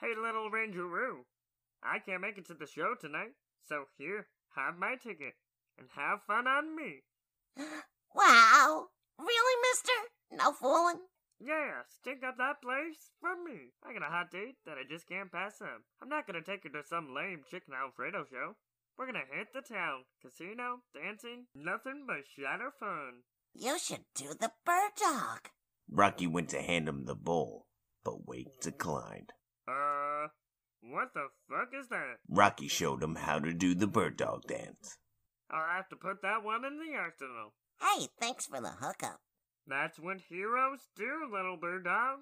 Hey, 0.00 0.14
little 0.20 0.50
Rangeroo. 0.50 1.24
I 1.82 1.98
can't 1.98 2.20
make 2.20 2.38
it 2.38 2.46
to 2.46 2.54
the 2.54 2.66
show 2.66 2.94
tonight, 2.94 3.32
so 3.66 3.84
here, 3.98 4.28
have 4.54 4.76
my 4.78 4.96
ticket 4.96 5.34
and 5.78 5.88
have 5.96 6.22
fun 6.26 6.46
on 6.46 6.76
me. 6.76 7.02
Wow. 8.12 8.88
Really, 9.18 9.62
mister? 9.70 9.92
No 10.30 10.52
fooling? 10.52 11.00
Yeah, 11.40 11.82
stink 11.88 12.22
up 12.22 12.36
that 12.36 12.60
place 12.62 13.10
for 13.20 13.34
me. 13.42 13.72
I 13.82 13.92
got 13.92 14.06
a 14.06 14.12
hot 14.12 14.30
date 14.30 14.56
that 14.66 14.76
I 14.76 14.84
just 14.88 15.08
can't 15.08 15.32
pass 15.32 15.60
up. 15.60 15.82
I'm 16.02 16.08
not 16.08 16.26
gonna 16.26 16.42
take 16.42 16.64
her 16.64 16.68
to 16.70 16.86
some 16.86 17.14
lame 17.14 17.42
chicken 17.50 17.74
Alfredo 17.74 18.24
show. 18.30 18.56
We're 18.96 19.06
gonna 19.06 19.24
hit 19.32 19.48
the 19.54 19.62
town, 19.62 20.04
casino, 20.20 20.82
dancing, 20.94 21.46
nothing 21.54 22.04
but 22.06 22.26
shadow 22.36 22.70
fun. 22.78 23.22
You 23.54 23.78
should 23.78 24.04
do 24.14 24.34
the 24.38 24.52
bird 24.66 24.92
dog. 25.00 25.48
Rocky 25.90 26.26
went 26.26 26.50
to 26.50 26.60
hand 26.60 26.88
him 26.88 27.06
the 27.06 27.14
bowl, 27.14 27.66
but 28.04 28.26
Wake 28.28 28.60
declined. 28.60 29.32
Uh, 29.66 30.28
what 30.82 31.14
the 31.14 31.28
fuck 31.48 31.70
is 31.78 31.88
that? 31.88 32.18
Rocky 32.28 32.68
showed 32.68 33.02
him 33.02 33.16
how 33.16 33.38
to 33.38 33.52
do 33.54 33.74
the 33.74 33.86
bird 33.86 34.16
dog 34.18 34.42
dance. 34.46 34.98
I'll 35.50 35.76
have 35.76 35.88
to 35.88 35.96
put 35.96 36.22
that 36.22 36.44
one 36.44 36.64
in 36.64 36.78
the 36.78 36.96
arsenal. 36.96 37.54
Hey, 37.80 38.08
thanks 38.20 38.46
for 38.46 38.60
the 38.60 38.68
hookup. 38.80 39.20
That's 39.66 39.98
what 39.98 40.20
heroes 40.28 40.88
do, 40.96 41.28
little 41.32 41.56
bird 41.56 41.84
dog. 41.84 42.20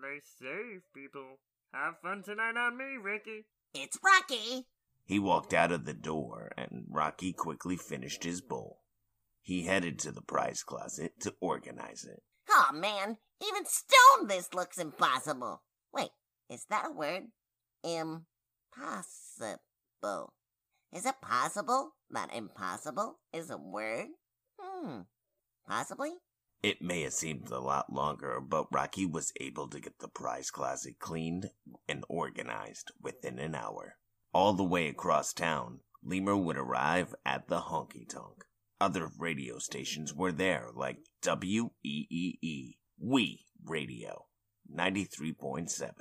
They 0.00 0.20
save 0.38 0.82
people. 0.94 1.38
Have 1.72 2.00
fun 2.02 2.22
tonight 2.22 2.56
on 2.56 2.76
me, 2.76 2.96
Ricky. 3.02 3.46
It's 3.74 3.98
Rocky. 4.04 4.66
He 5.04 5.18
walked 5.18 5.54
out 5.54 5.72
of 5.72 5.84
the 5.84 5.94
door, 5.94 6.52
and 6.56 6.84
Rocky 6.88 7.32
quickly 7.32 7.76
finished 7.76 8.24
his 8.24 8.40
bowl. 8.40 8.80
He 9.40 9.64
headed 9.64 9.98
to 10.00 10.12
the 10.12 10.22
prize 10.22 10.62
closet 10.62 11.14
to 11.20 11.34
organize 11.40 12.04
it. 12.04 12.22
Oh 12.48 12.70
man, 12.72 13.16
even 13.42 13.64
stone 13.64 14.28
this 14.28 14.52
looks 14.54 14.78
impossible. 14.78 15.62
Wait, 15.92 16.10
is 16.48 16.66
that 16.70 16.86
a 16.88 16.92
word? 16.92 17.24
Impossible. 17.82 18.22
Is 20.92 21.06
it 21.06 21.20
possible 21.22 21.94
that 22.10 22.34
impossible 22.34 23.18
is 23.32 23.50
a 23.50 23.56
word? 23.56 24.08
Hmm. 24.60 25.00
Possibly? 25.66 26.12
It 26.62 26.80
may 26.80 27.02
have 27.02 27.12
seemed 27.12 27.50
a 27.50 27.58
lot 27.58 27.92
longer, 27.92 28.40
but 28.40 28.72
Rocky 28.72 29.04
was 29.04 29.32
able 29.40 29.68
to 29.68 29.80
get 29.80 29.98
the 29.98 30.06
prize 30.06 30.52
closet 30.52 31.00
cleaned 31.00 31.50
and 31.88 32.04
organized 32.08 32.92
within 33.00 33.40
an 33.40 33.56
hour. 33.56 33.98
All 34.32 34.52
the 34.52 34.62
way 34.62 34.86
across 34.86 35.32
town, 35.32 35.80
Lemur 36.04 36.36
would 36.36 36.56
arrive 36.56 37.16
at 37.26 37.48
the 37.48 37.62
honky 37.62 38.08
tonk. 38.08 38.44
Other 38.80 39.10
radio 39.18 39.58
stations 39.58 40.14
were 40.14 40.30
there, 40.30 40.70
like 40.72 40.98
WEEE, 41.24 42.78
We 42.96 43.46
Radio, 43.64 44.26
93.7, 44.72 45.92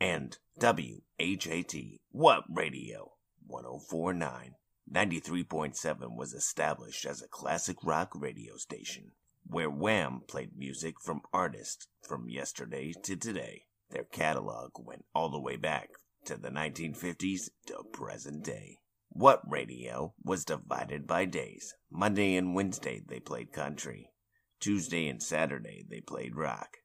and 0.00 0.38
WHAT, 0.56 1.74
What 2.10 2.44
Radio, 2.48 3.12
1049. 3.46 4.56
93.7 4.92 6.16
was 6.16 6.32
established 6.32 7.04
as 7.04 7.22
a 7.22 7.28
classic 7.28 7.76
rock 7.84 8.10
radio 8.16 8.56
station 8.56 9.12
where 9.50 9.68
Wham 9.68 10.20
played 10.28 10.56
music 10.56 10.94
from 11.02 11.22
artists 11.32 11.88
from 12.06 12.28
yesterday 12.28 12.92
to 13.02 13.16
today. 13.16 13.64
Their 13.90 14.04
catalog 14.04 14.70
went 14.78 15.04
all 15.12 15.28
the 15.28 15.40
way 15.40 15.56
back 15.56 15.90
to 16.26 16.36
the 16.36 16.50
1950s 16.50 17.50
to 17.66 17.82
present 17.92 18.44
day. 18.44 18.78
What 19.08 19.42
Radio 19.44 20.14
was 20.22 20.44
divided 20.44 21.04
by 21.08 21.24
days. 21.24 21.74
Monday 21.90 22.36
and 22.36 22.54
Wednesday 22.54 23.02
they 23.04 23.18
played 23.18 23.52
country. 23.52 24.12
Tuesday 24.60 25.08
and 25.08 25.20
Saturday 25.20 25.84
they 25.88 26.00
played 26.00 26.36
rock. 26.36 26.76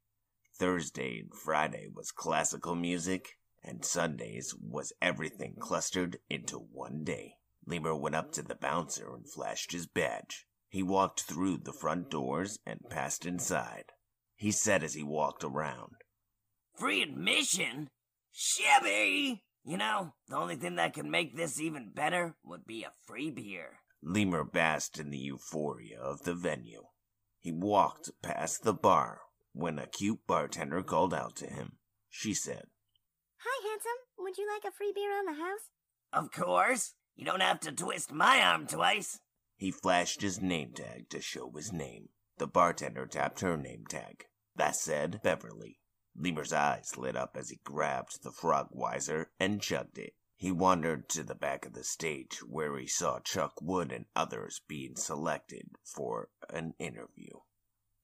Thursday 0.57 1.19
and 1.19 1.35
Friday 1.35 1.87
was 1.93 2.11
classical 2.11 2.73
music, 2.73 3.33
and 3.63 3.85
Sundays 3.85 4.55
was 4.59 4.91
everything 5.01 5.55
clustered 5.59 6.17
into 6.29 6.57
one 6.57 7.03
day. 7.03 7.35
Lemur 7.67 7.95
went 7.95 8.15
up 8.15 8.31
to 8.31 8.41
the 8.41 8.55
bouncer 8.55 9.13
and 9.13 9.29
flashed 9.29 9.71
his 9.71 9.85
badge. 9.85 10.47
He 10.75 10.83
walked 10.83 11.21
through 11.21 11.59
the 11.59 11.71
front 11.71 12.09
doors 12.09 12.59
and 12.65 12.81
passed 12.89 13.25
inside. 13.25 13.93
He 14.35 14.51
said 14.51 14.83
as 14.83 14.93
he 14.93 15.03
walked 15.03 15.41
around, 15.41 15.93
Free 16.77 17.01
admission? 17.01 17.87
Shibby! 18.33 19.41
You 19.63 19.77
know, 19.77 20.15
the 20.27 20.35
only 20.35 20.57
thing 20.57 20.75
that 20.75 20.93
could 20.93 21.05
make 21.05 21.37
this 21.37 21.61
even 21.61 21.93
better 21.95 22.35
would 22.43 22.65
be 22.65 22.83
a 22.83 22.91
free 23.07 23.31
beer. 23.31 23.79
Lemur 24.03 24.43
basked 24.43 24.99
in 24.99 25.11
the 25.11 25.17
euphoria 25.17 25.97
of 25.97 26.23
the 26.23 26.35
venue. 26.35 26.83
He 27.39 27.53
walked 27.53 28.11
past 28.21 28.63
the 28.63 28.73
bar 28.73 29.21
when 29.53 29.79
a 29.79 29.87
cute 29.87 30.27
bartender 30.27 30.83
called 30.83 31.13
out 31.13 31.37
to 31.37 31.47
him. 31.47 31.77
She 32.09 32.33
said, 32.33 32.65
Hi, 33.37 33.69
handsome. 33.69 34.01
Would 34.19 34.37
you 34.37 34.45
like 34.53 34.65
a 34.69 34.75
free 34.75 34.91
beer 34.93 35.17
on 35.17 35.25
the 35.25 35.41
house? 35.41 35.69
Of 36.11 36.33
course. 36.33 36.95
You 37.15 37.23
don't 37.23 37.41
have 37.41 37.61
to 37.61 37.71
twist 37.71 38.11
my 38.11 38.41
arm 38.41 38.67
twice. 38.67 39.21
He 39.57 39.71
flashed 39.71 40.21
his 40.21 40.41
name 40.41 40.73
tag 40.73 41.09
to 41.09 41.21
show 41.21 41.49
his 41.51 41.71
name. 41.71 42.09
The 42.37 42.47
bartender 42.47 43.05
tapped 43.07 43.39
her 43.39 43.55
name 43.55 43.85
tag. 43.87 44.25
That 44.55 44.75
said 44.75 45.21
Beverly. 45.23 45.79
Lemur's 46.13 46.53
eyes 46.53 46.97
lit 46.97 47.15
up 47.15 47.35
as 47.37 47.49
he 47.49 47.59
grabbed 47.63 48.23
the 48.23 48.31
Frogweiser 48.31 49.27
and 49.39 49.61
chugged 49.61 49.97
it. 49.97 50.13
He 50.37 50.51
wandered 50.51 51.07
to 51.09 51.23
the 51.23 51.35
back 51.35 51.65
of 51.65 51.73
the 51.73 51.83
stage 51.83 52.39
where 52.43 52.77
he 52.77 52.87
saw 52.87 53.19
Chuck 53.19 53.53
Wood 53.61 53.91
and 53.91 54.05
others 54.15 54.61
being 54.67 54.97
selected 54.97 55.69
for 55.83 56.29
an 56.49 56.73
interview. 56.77 57.39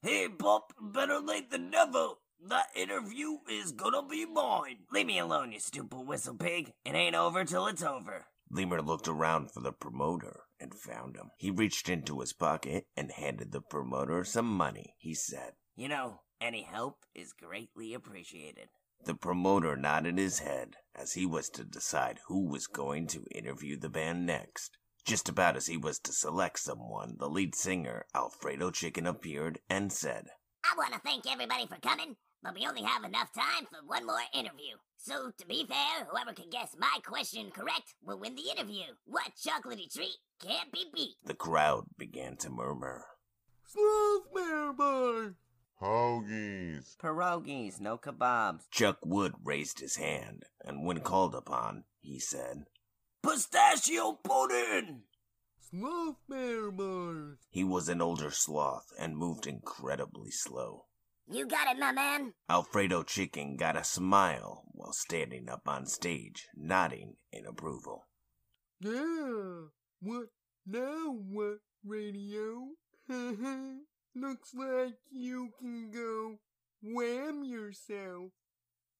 Hey, 0.00 0.28
Pop, 0.28 0.72
better 0.80 1.20
late 1.20 1.50
than 1.50 1.70
never. 1.70 2.14
That 2.40 2.68
interview 2.74 3.38
is 3.48 3.72
gonna 3.72 4.02
be 4.06 4.24
mine. 4.24 4.86
Leave 4.90 5.06
me 5.06 5.18
alone, 5.18 5.52
you 5.52 5.60
stupid 5.60 6.00
whistle 6.06 6.34
pig. 6.34 6.72
It 6.84 6.94
ain't 6.94 7.14
over 7.14 7.44
till 7.44 7.66
it's 7.66 7.82
over. 7.82 8.26
Lemur 8.50 8.82
looked 8.82 9.08
around 9.08 9.50
for 9.52 9.60
the 9.60 9.72
promoter 9.72 10.44
and 10.62 10.74
found 10.74 11.16
him. 11.16 11.30
He 11.36 11.50
reached 11.50 11.88
into 11.88 12.20
his 12.20 12.32
pocket 12.32 12.86
and 12.96 13.10
handed 13.10 13.50
the 13.50 13.60
promoter 13.60 14.24
some 14.24 14.46
money. 14.46 14.94
He 14.98 15.12
said, 15.12 15.54
You 15.74 15.88
know, 15.88 16.20
any 16.40 16.62
help 16.62 16.98
is 17.14 17.32
greatly 17.32 17.92
appreciated. 17.92 18.68
The 19.04 19.14
promoter 19.16 19.76
nodded 19.76 20.16
his 20.18 20.38
head 20.38 20.76
as 20.94 21.14
he 21.14 21.26
was 21.26 21.48
to 21.50 21.64
decide 21.64 22.20
who 22.28 22.46
was 22.46 22.68
going 22.68 23.08
to 23.08 23.26
interview 23.32 23.76
the 23.76 23.88
band 23.88 24.24
next. 24.26 24.78
Just 25.04 25.28
about 25.28 25.56
as 25.56 25.66
he 25.66 25.76
was 25.76 25.98
to 25.98 26.12
select 26.12 26.60
someone, 26.60 27.16
the 27.18 27.28
lead 27.28 27.56
singer, 27.56 28.06
Alfredo 28.14 28.70
Chicken, 28.70 29.06
appeared 29.06 29.58
and 29.68 29.92
said, 29.92 30.26
I 30.64 30.76
want 30.76 30.94
to 30.94 31.00
thank 31.00 31.30
everybody 31.30 31.66
for 31.66 31.80
coming, 31.80 32.14
but 32.42 32.54
we 32.54 32.66
only 32.66 32.82
have 32.82 33.04
enough 33.04 33.32
time 33.32 33.66
for 33.70 33.78
one 33.86 34.06
more 34.06 34.22
interview. 34.34 34.74
So, 34.96 35.30
to 35.36 35.46
be 35.46 35.64
fair, 35.66 36.06
whoever 36.10 36.32
can 36.32 36.50
guess 36.50 36.76
my 36.78 36.98
question 37.04 37.50
correct 37.50 37.94
will 38.04 38.18
win 38.18 38.34
the 38.34 38.50
interview. 38.50 38.84
What 39.04 39.32
chocolatey 39.36 39.92
treat 39.92 40.16
can't 40.40 40.72
be 40.72 40.86
beat? 40.94 41.14
The 41.24 41.34
crowd 41.34 41.84
began 41.98 42.36
to 42.38 42.50
murmur. 42.50 43.04
Slothmare 43.74 44.76
Bar! 44.76 45.34
Hoagies. 45.80 46.96
Pierogies, 46.98 47.80
no 47.80 47.98
kebabs. 47.98 48.70
Chuck 48.70 48.98
Wood 49.04 49.34
raised 49.42 49.80
his 49.80 49.96
hand, 49.96 50.44
and 50.64 50.84
when 50.84 51.00
called 51.00 51.34
upon, 51.34 51.84
he 52.00 52.18
said, 52.20 52.66
Pistachio 53.22 54.18
pudding! 54.22 55.02
Slothmare 55.72 56.76
Bar! 56.76 57.38
He 57.50 57.64
was 57.64 57.88
an 57.88 58.02
older 58.02 58.30
sloth 58.30 58.92
and 58.98 59.16
moved 59.16 59.46
incredibly 59.46 60.30
slow. 60.30 60.84
You 61.30 61.46
got 61.46 61.74
it, 61.74 61.78
my 61.78 61.92
man. 61.92 62.34
Alfredo 62.48 63.04
Chicken 63.04 63.56
got 63.56 63.76
a 63.76 63.84
smile 63.84 64.64
while 64.72 64.92
standing 64.92 65.48
up 65.48 65.62
on 65.66 65.86
stage, 65.86 66.48
nodding 66.54 67.16
in 67.32 67.46
approval. 67.46 68.06
Yeah. 68.80 69.68
What 70.00 70.26
now, 70.66 71.14
what 71.28 71.58
radio? 71.84 72.68
Looks 73.08 74.52
like 74.54 74.94
you 75.10 75.50
can 75.58 75.90
go 75.90 76.36
wham 76.82 77.44
yourself. 77.44 78.30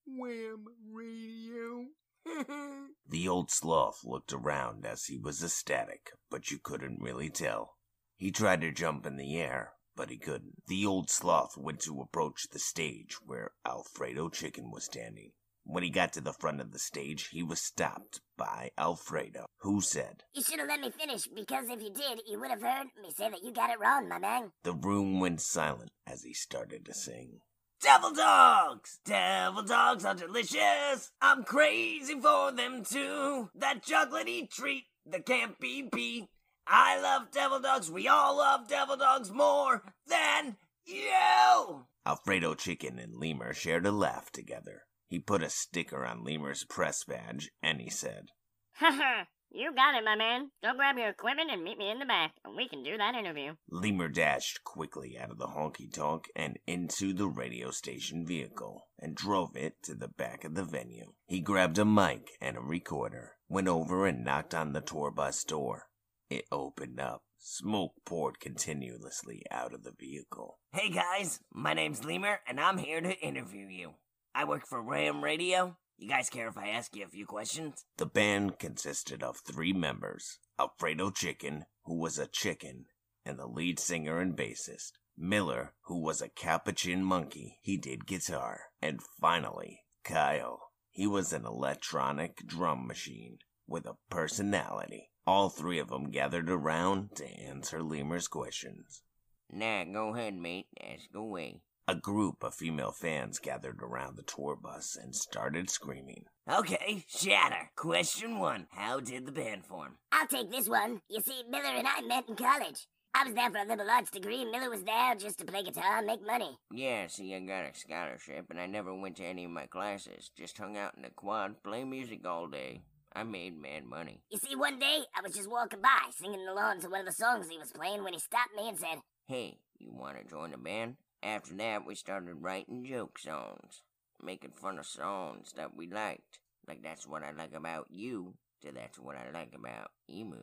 Wham 0.07 0.65
radio. 0.93 1.87
The 3.09 3.29
old 3.29 3.51
sloth 3.51 4.05
looked 4.05 4.33
around 4.33 4.87
as 4.87 5.05
he 5.05 5.19
was 5.19 5.43
ecstatic, 5.43 6.13
but 6.31 6.51
you 6.51 6.59
couldn't 6.63 7.03
really 7.03 7.29
tell. 7.29 7.75
He 8.17 8.31
tried 8.31 8.63
to 8.63 8.71
jump 8.71 9.05
in 9.05 9.17
the 9.17 9.39
air, 9.39 9.73
but 9.97 10.11
he 10.11 10.17
couldn't. 10.17 10.63
The 10.67 10.87
old 10.87 11.11
sloth 11.11 11.57
went 11.57 11.81
to 11.81 12.01
approach 12.01 12.49
the 12.49 12.59
stage 12.59 13.17
where 13.25 13.53
Alfredo 13.67 14.29
Chicken 14.31 14.71
was 14.71 14.85
standing. 14.85 15.33
When 15.65 15.85
he 15.85 15.91
got 15.91 16.13
to 16.15 16.21
the 16.21 16.33
front 16.33 16.61
of 16.61 16.73
the 16.73 16.79
stage, 16.79 17.29
he 17.29 17.43
was 17.43 17.61
stopped 17.61 18.21
by 18.37 18.73
Alfredo, 18.77 19.47
who 19.61 19.81
said, 19.81 20.25
You 20.35 20.43
should 20.43 20.59
have 20.59 20.69
let 20.69 20.81
me 20.81 20.91
finish, 20.91 21.29
because 21.29 21.69
if 21.69 21.81
you 21.81 21.91
did, 21.91 22.23
you 22.27 22.41
would 22.41 22.51
have 22.51 22.63
heard 22.63 22.89
me 23.01 23.11
say 23.17 23.31
that 23.31 23.45
you 23.45 23.53
got 23.53 23.71
it 23.71 23.79
wrong, 23.79 24.09
my 24.09 24.19
man. 24.19 24.51
The 24.65 24.75
room 24.75 25.21
went 25.21 25.41
silent 25.41 25.93
as 26.07 26.25
he 26.25 26.35
started 26.35 26.85
to 26.87 26.95
sing. 26.95 27.41
Devil 27.81 28.13
dogs! 28.13 28.99
Devil 29.05 29.63
dogs 29.63 30.05
are 30.05 30.15
delicious! 30.15 31.11
I'm 31.21 31.45
crazy 31.45 32.15
for 32.21 32.53
them 32.53 32.85
too! 32.85 33.51
That 33.55 33.85
chocolatey 33.85 34.51
treat 34.51 34.85
that 35.07 35.27
can't 35.27 35.59
be 35.59 35.83
beat! 35.83 36.29
I 36.67 37.01
love 37.01 37.31
devil 37.33 37.61
dogs, 37.61 37.91
we 37.91 38.09
all 38.09 38.37
love 38.37 38.69
devil 38.69 38.97
dogs 38.97 39.31
more 39.31 39.83
than 40.07 40.57
you! 40.85 41.87
Alfredo 42.05 42.55
Chicken 42.55 42.99
and 42.99 43.17
Lemur 43.17 43.55
shared 43.55 43.87
a 43.87 43.93
laugh 43.93 44.31
together. 44.33 44.83
He 45.09 45.19
put 45.19 45.43
a 45.43 45.51
sticker 45.51 46.05
on 46.05 46.25
Lemur's 46.25 46.65
press 46.65 47.05
badge 47.05 47.51
and 47.63 47.81
he 47.81 47.91
said, 47.91 48.29
Haha, 48.75 49.25
you 49.51 49.75
got 49.75 49.95
it, 49.95 50.05
my 50.05 50.17
man. 50.17 50.51
Go 50.63 50.75
grab 50.75 50.97
your 50.97 51.11
equipment 51.11 51.51
and 51.53 51.63
meet 51.63 51.79
me 51.79 51.91
in 51.91 51.99
the 51.99 52.07
back, 52.07 52.33
and 52.45 52.57
we 52.57 52.69
can 52.69 52.83
do 52.83 52.97
that 52.97 53.15
interview. 53.15 53.55
Lemur 53.69 54.09
dashed 54.09 54.65
quickly 54.65 55.19
out 55.19 55.31
of 55.31 55.39
the 55.39 55.49
honky 55.49 55.93
tonk 55.93 56.31
and 56.35 56.59
into 56.67 57.13
the 57.13 57.29
radio 57.29 57.71
station 57.71 58.27
vehicle 58.27 58.89
and 58.99 59.15
drove 59.15 59.57
it 59.57 59.83
to 59.83 59.95
the 59.95 60.09
back 60.09 60.45
of 60.45 60.55
the 60.55 60.65
venue. 60.65 61.13
He 61.27 61.41
grabbed 61.41 61.79
a 61.79 61.85
mic 61.85 62.31
and 62.41 62.57
a 62.57 62.61
recorder, 62.61 63.37
went 63.49 63.69
over 63.69 64.07
and 64.07 64.25
knocked 64.25 64.55
on 64.55 64.73
the 64.73 64.81
tour 64.81 65.11
bus 65.11 65.45
door. 65.45 65.89
It 66.33 66.47
opened 66.51 66.99
up. 66.99 67.25
Smoke 67.37 67.93
poured 68.07 68.41
continuously 68.41 69.43
out 69.51 69.75
of 69.75 69.83
the 69.83 69.93
vehicle. 69.93 70.59
Hey 70.73 70.89
guys, 70.89 71.41
my 71.53 71.75
name's 71.75 72.07
Lemur, 72.07 72.41
and 72.49 72.59
I'm 72.59 72.79
here 72.79 73.03
to 73.03 73.21
interview 73.21 73.67
you. 73.67 73.97
I 74.35 74.45
work 74.47 74.67
for 74.67 74.83
Wham 74.83 75.23
Radio. 75.23 75.77
You 75.99 76.09
guys 76.09 76.31
care 76.31 76.49
if 76.49 76.57
I 76.57 76.69
ask 76.69 76.97
you 76.97 77.05
a 77.05 77.09
few 77.09 77.27
questions? 77.27 77.85
The 77.99 78.07
band 78.07 78.59
consisted 78.59 79.23
of 79.23 79.41
three 79.47 79.75
members 79.75 80.39
Alfredo 80.59 81.11
Chicken, 81.11 81.67
who 81.85 81.99
was 81.99 82.19
a 82.19 82.27
chicken 82.27 82.87
and 83.27 83.39
the 83.39 83.47
lead 83.47 83.79
singer 83.79 84.19
and 84.19 84.35
bassist. 84.35 84.93
Miller, 85.15 85.75
who 85.83 86.01
was 86.01 86.23
a 86.23 86.31
capuchin 86.31 87.05
monkey, 87.05 87.59
he 87.61 87.77
did 87.77 88.07
guitar. 88.07 88.69
And 88.81 89.01
finally, 89.21 89.83
Kyle. 90.03 90.71
He 90.89 91.07
was 91.07 91.35
an 91.35 91.45
electronic 91.45 92.47
drum 92.47 92.87
machine 92.87 93.37
with 93.67 93.85
a 93.85 93.99
personality. 94.09 95.11
All 95.27 95.51
three 95.51 95.79
of 95.79 95.89
them 95.89 96.11
gathered 96.11 96.51
around 96.51 97.15
to 97.17 97.25
answer 97.25 97.81
Lemur's 97.81 98.27
questions. 98.27 99.03
Nah, 99.51 99.85
go 99.85 100.15
ahead, 100.15 100.35
mate. 100.35 100.67
Ask 100.83 101.15
away. 101.15 101.61
A 101.87 101.95
group 101.95 102.43
of 102.43 102.55
female 102.55 102.91
fans 102.91 103.39
gathered 103.39 103.83
around 103.83 104.17
the 104.17 104.23
tour 104.23 104.57
bus 104.57 104.97
and 105.01 105.15
started 105.15 105.71
screaming. 105.71 106.25
Okay, 106.51 107.05
Shatter. 107.07 107.71
Question 107.77 108.39
one. 108.41 108.67
How 108.71 108.99
did 108.99 109.27
the 109.27 109.33
band 109.33 109.65
form? 109.65 109.97
I'll 110.11 110.27
take 110.27 110.51
this 110.51 110.69
one. 110.69 111.03
You 111.09 111.21
see, 111.21 111.43
Miller 111.49 111.65
and 111.67 111.87
I 111.87 112.01
met 112.03 112.29
in 112.29 112.35
college. 112.35 112.89
I 113.15 113.25
was 113.25 113.35
there 113.35 113.51
for 113.51 113.59
a 113.59 113.65
liberal 113.65 113.91
arts 113.91 114.11
degree. 114.11 114.45
Miller 114.45 114.71
was 114.71 114.83
there 114.83 115.15
just 115.15 115.39
to 115.39 115.45
play 115.45 115.63
guitar 115.63 115.99
and 115.99 116.07
make 116.07 116.27
money. 116.27 116.57
Yeah, 116.73 117.07
see, 117.09 117.35
I 117.35 117.41
got 117.41 117.67
a 117.67 117.75
scholarship 117.75 118.47
and 118.51 118.59
I 118.59 118.67
never 118.67 118.95
went 118.95 119.17
to 119.19 119.25
any 119.25 119.45
of 119.45 119.51
my 119.51 119.67
classes. 119.67 120.31
Just 120.37 120.59
hung 120.59 120.77
out 120.77 120.95
in 120.97 121.03
the 121.03 121.11
quad, 121.11 121.63
play 121.63 121.85
music 121.85 122.27
all 122.27 122.49
day. 122.49 122.81
I 123.15 123.25
made 123.25 123.61
mad 123.61 123.85
money. 123.85 124.23
You 124.31 124.39
see, 124.39 124.57
one 124.57 124.79
day 124.79 125.01
I 125.15 125.21
was 125.23 125.35
just 125.35 125.51
walking 125.51 125.81
by, 125.83 126.11
singing 126.19 126.47
along 126.49 126.81
to 126.81 126.89
one 126.89 127.01
of 127.01 127.07
the 127.07 127.13
songs 127.13 127.49
he 127.49 127.59
was 127.59 127.73
playing 127.73 128.03
when 128.03 128.13
he 128.13 128.19
stopped 128.19 128.57
me 128.57 128.69
and 128.69 128.79
said, 128.79 128.99
Hey, 129.27 129.59
you 129.79 129.93
want 129.93 130.19
to 130.19 130.29
join 130.29 130.53
the 130.53 130.59
band? 130.59 130.97
After 131.23 131.55
that, 131.55 131.87
we 131.87 131.95
started 131.95 132.35
writing 132.41 132.85
joke 132.85 133.19
songs, 133.19 133.83
making 134.23 134.53
fun 134.53 134.79
of 134.79 134.87
songs 134.87 135.53
that 135.57 135.77
we 135.77 135.87
liked. 135.89 136.41
Like, 136.67 136.83
that's 136.83 137.07
what 137.07 137.23
I 137.23 137.33
like 137.33 137.55
about 137.55 137.87
you, 137.91 138.35
to 138.65 138.73
that's 138.73 138.99
what 138.99 139.17
I 139.17 139.31
like 139.33 139.53
about 139.55 139.91
emus. 140.09 140.43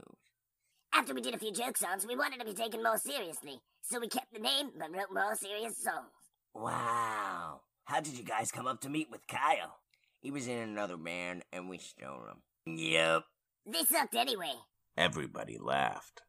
After 0.93 1.13
we 1.13 1.21
did 1.21 1.35
a 1.35 1.39
few 1.39 1.51
joke 1.51 1.77
songs, 1.77 2.05
we 2.07 2.15
wanted 2.15 2.39
to 2.39 2.45
be 2.45 2.53
taken 2.53 2.83
more 2.83 2.97
seriously, 2.97 3.59
so 3.81 3.99
we 3.99 4.07
kept 4.07 4.33
the 4.33 4.39
name 4.39 4.69
but 4.77 4.91
wrote 4.91 5.13
more 5.13 5.35
serious 5.35 5.77
songs. 5.83 6.11
Wow. 6.53 7.61
How 7.85 8.01
did 8.01 8.17
you 8.17 8.23
guys 8.23 8.51
come 8.51 8.67
up 8.67 8.81
to 8.81 8.89
meet 8.89 9.09
with 9.09 9.27
Kyle? 9.27 9.79
He 10.21 10.31
was 10.31 10.47
in 10.47 10.57
another 10.57 10.97
band 10.97 11.43
and 11.53 11.69
we 11.69 11.77
stole 11.77 12.25
him. 12.27 12.41
Yep. 12.77 13.23
They 13.65 13.83
sucked 13.83 14.15
anyway. 14.15 14.53
Everybody 14.97 15.57
laughed. 15.57 16.21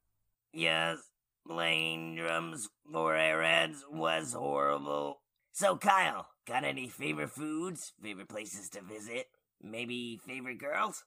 Yes, 0.53 0.99
playing 1.47 2.17
drums 2.17 2.69
for 2.91 3.15
Airheads 3.15 3.81
was 3.91 4.33
horrible. 4.33 5.21
So, 5.53 5.77
Kyle, 5.77 6.27
got 6.47 6.65
any 6.65 6.89
favorite 6.89 7.31
foods? 7.31 7.93
Favorite 8.03 8.29
places 8.29 8.69
to 8.71 8.83
visit? 8.83 9.27
Maybe 9.63 10.21
favorite 10.27 10.59
girls? 10.59 11.05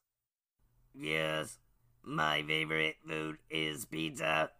Yes, 0.93 1.57
my 2.03 2.43
favorite 2.43 2.95
food 3.07 3.37
is 3.49 3.85
pizza. 3.85 4.51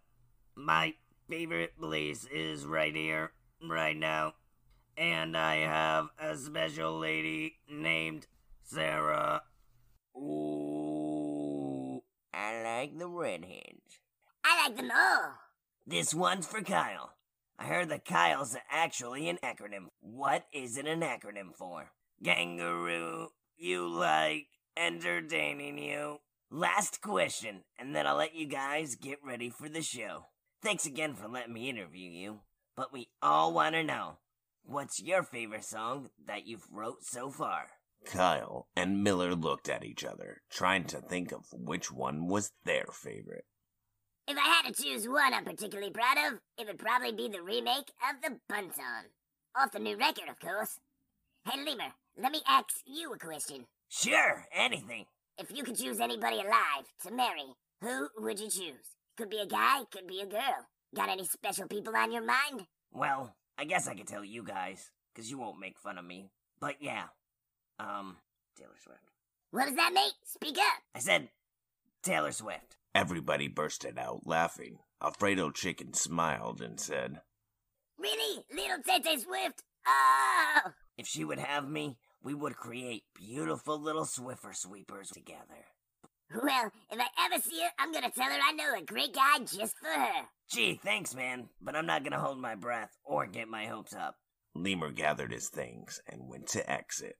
My 0.56 0.94
favorite 1.28 1.78
place 1.78 2.26
is 2.32 2.64
right 2.66 2.94
here, 2.94 3.32
right 3.62 3.96
now. 3.96 4.34
And 4.96 5.36
I 5.36 5.56
have 5.56 6.06
a 6.18 6.36
special 6.36 6.98
lady 6.98 7.56
named 7.68 8.26
Sarah. 8.62 9.42
Ooh, 10.16 10.53
I 12.34 12.62
like 12.62 12.98
the 12.98 13.06
redheads. 13.06 14.00
I 14.44 14.66
like 14.66 14.76
them 14.76 14.90
all. 14.90 15.34
This 15.86 16.12
one's 16.12 16.46
for 16.46 16.62
Kyle. 16.62 17.12
I 17.58 17.64
heard 17.64 17.88
that 17.90 18.04
Kyle's 18.04 18.56
actually 18.70 19.28
an 19.28 19.38
acronym. 19.44 19.86
What 20.00 20.46
is 20.52 20.76
it 20.76 20.86
an 20.86 21.02
acronym 21.02 21.54
for? 21.56 21.92
Kangaroo, 22.24 23.28
you 23.56 23.86
like 23.88 24.46
entertaining 24.76 25.78
you. 25.78 26.18
Last 26.50 27.00
question, 27.00 27.62
and 27.78 27.94
then 27.94 28.06
I'll 28.06 28.16
let 28.16 28.34
you 28.34 28.46
guys 28.46 28.96
get 28.96 29.18
ready 29.24 29.50
for 29.50 29.68
the 29.68 29.82
show. 29.82 30.26
Thanks 30.62 30.86
again 30.86 31.14
for 31.14 31.28
letting 31.28 31.54
me 31.54 31.68
interview 31.68 32.10
you. 32.10 32.40
But 32.76 32.92
we 32.92 33.08
all 33.22 33.52
want 33.52 33.74
to 33.76 33.84
know 33.84 34.18
what's 34.64 35.00
your 35.00 35.22
favorite 35.22 35.64
song 35.64 36.10
that 36.26 36.46
you've 36.46 36.66
wrote 36.72 37.04
so 37.04 37.30
far? 37.30 37.68
Kyle 38.04 38.68
and 38.76 39.02
Miller 39.02 39.34
looked 39.34 39.68
at 39.68 39.84
each 39.84 40.04
other, 40.04 40.42
trying 40.50 40.84
to 40.84 41.00
think 41.00 41.32
of 41.32 41.46
which 41.52 41.90
one 41.90 42.28
was 42.28 42.52
their 42.64 42.86
favorite. 42.92 43.44
If 44.26 44.38
I 44.38 44.62
had 44.62 44.74
to 44.74 44.82
choose 44.82 45.06
one 45.06 45.34
I'm 45.34 45.44
particularly 45.44 45.90
proud 45.90 46.16
of, 46.16 46.40
it 46.58 46.66
would 46.66 46.78
probably 46.78 47.12
be 47.12 47.28
the 47.28 47.42
remake 47.42 47.92
of 48.08 48.22
the 48.22 48.38
Bunton. 48.48 49.10
Off 49.56 49.72
the 49.72 49.78
new 49.78 49.96
record, 49.96 50.28
of 50.28 50.40
course. 50.40 50.78
Hey, 51.44 51.62
Lemur, 51.62 51.92
let 52.16 52.32
me 52.32 52.40
ask 52.46 52.68
you 52.86 53.12
a 53.12 53.18
question. 53.18 53.66
Sure, 53.88 54.46
anything. 54.52 55.04
If 55.38 55.50
you 55.54 55.62
could 55.62 55.76
choose 55.76 56.00
anybody 56.00 56.36
alive 56.36 56.86
to 57.02 57.12
marry, 57.12 57.54
who 57.80 58.08
would 58.18 58.38
you 58.38 58.48
choose? 58.48 58.96
Could 59.16 59.30
be 59.30 59.38
a 59.38 59.46
guy, 59.46 59.82
could 59.90 60.06
be 60.06 60.20
a 60.20 60.26
girl. 60.26 60.66
Got 60.94 61.10
any 61.10 61.24
special 61.24 61.68
people 61.68 61.94
on 61.94 62.12
your 62.12 62.24
mind? 62.24 62.66
Well, 62.92 63.34
I 63.58 63.64
guess 63.64 63.88
I 63.88 63.94
could 63.94 64.06
tell 64.06 64.24
you 64.24 64.42
guys, 64.42 64.90
because 65.12 65.30
you 65.30 65.38
won't 65.38 65.60
make 65.60 65.78
fun 65.78 65.98
of 65.98 66.04
me. 66.04 66.30
But 66.60 66.76
yeah, 66.80 67.04
um, 67.78 68.16
Taylor 68.58 68.76
Swift. 68.82 69.00
What 69.50 69.66
was 69.66 69.76
that, 69.76 69.92
mate? 69.92 70.12
Speak 70.24 70.58
up. 70.58 70.82
I 70.94 70.98
said 70.98 71.28
Taylor 72.02 72.32
Swift. 72.32 72.76
Everybody 72.94 73.48
bursted 73.48 73.98
out 73.98 74.26
laughing. 74.26 74.78
Alfredo 75.02 75.50
Chicken 75.50 75.94
smiled 75.94 76.60
and 76.60 76.78
said, 76.78 77.20
Really? 77.98 78.44
Little 78.54 78.82
Tay 78.84 79.00
Tay 79.00 79.16
Swift? 79.16 79.62
Oh! 79.86 80.60
If 80.96 81.06
she 81.06 81.24
would 81.24 81.38
have 81.38 81.68
me, 81.68 81.98
we 82.22 82.34
would 82.34 82.56
create 82.56 83.04
beautiful 83.14 83.78
little 83.78 84.04
Swiffer 84.04 84.54
sweepers 84.54 85.10
together. 85.10 85.66
Well, 86.32 86.70
if 86.90 86.98
I 86.98 87.26
ever 87.26 87.42
see 87.42 87.60
her, 87.60 87.68
I'm 87.78 87.92
gonna 87.92 88.10
tell 88.10 88.24
her 88.30 88.38
I 88.42 88.52
know 88.52 88.74
a 88.76 88.82
great 88.82 89.14
guy 89.14 89.38
just 89.40 89.76
for 89.78 89.88
her. 89.88 90.26
Gee, 90.50 90.80
thanks, 90.82 91.14
man, 91.14 91.48
but 91.60 91.76
I'm 91.76 91.86
not 91.86 92.02
gonna 92.02 92.18
hold 92.18 92.40
my 92.40 92.54
breath 92.54 92.96
or 93.04 93.26
get 93.26 93.48
my 93.48 93.66
hopes 93.66 93.94
up. 93.94 94.16
Lemur 94.54 94.90
gathered 94.90 95.32
his 95.32 95.48
things 95.48 96.00
and 96.08 96.28
went 96.28 96.46
to 96.48 96.70
exit. 96.70 97.16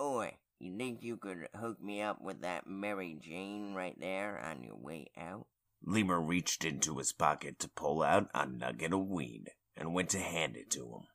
Oi, 0.00 0.36
you 0.58 0.76
think 0.76 1.02
you 1.02 1.16
could 1.16 1.48
hook 1.54 1.80
me 1.80 2.02
up 2.02 2.20
with 2.20 2.42
that 2.42 2.66
Mary 2.66 3.16
Jane 3.20 3.74
right 3.74 3.98
there 3.98 4.40
on 4.40 4.64
your 4.64 4.76
way 4.76 5.06
out? 5.16 5.46
Lemur 5.84 6.20
reached 6.20 6.64
into 6.64 6.98
his 6.98 7.12
pocket 7.12 7.58
to 7.60 7.68
pull 7.68 8.02
out 8.02 8.28
a 8.34 8.46
nugget 8.46 8.92
of 8.92 9.06
weed 9.06 9.50
and 9.76 9.94
went 9.94 10.08
to 10.10 10.18
hand 10.18 10.56
it 10.56 10.70
to 10.70 10.80
him. 10.80 11.06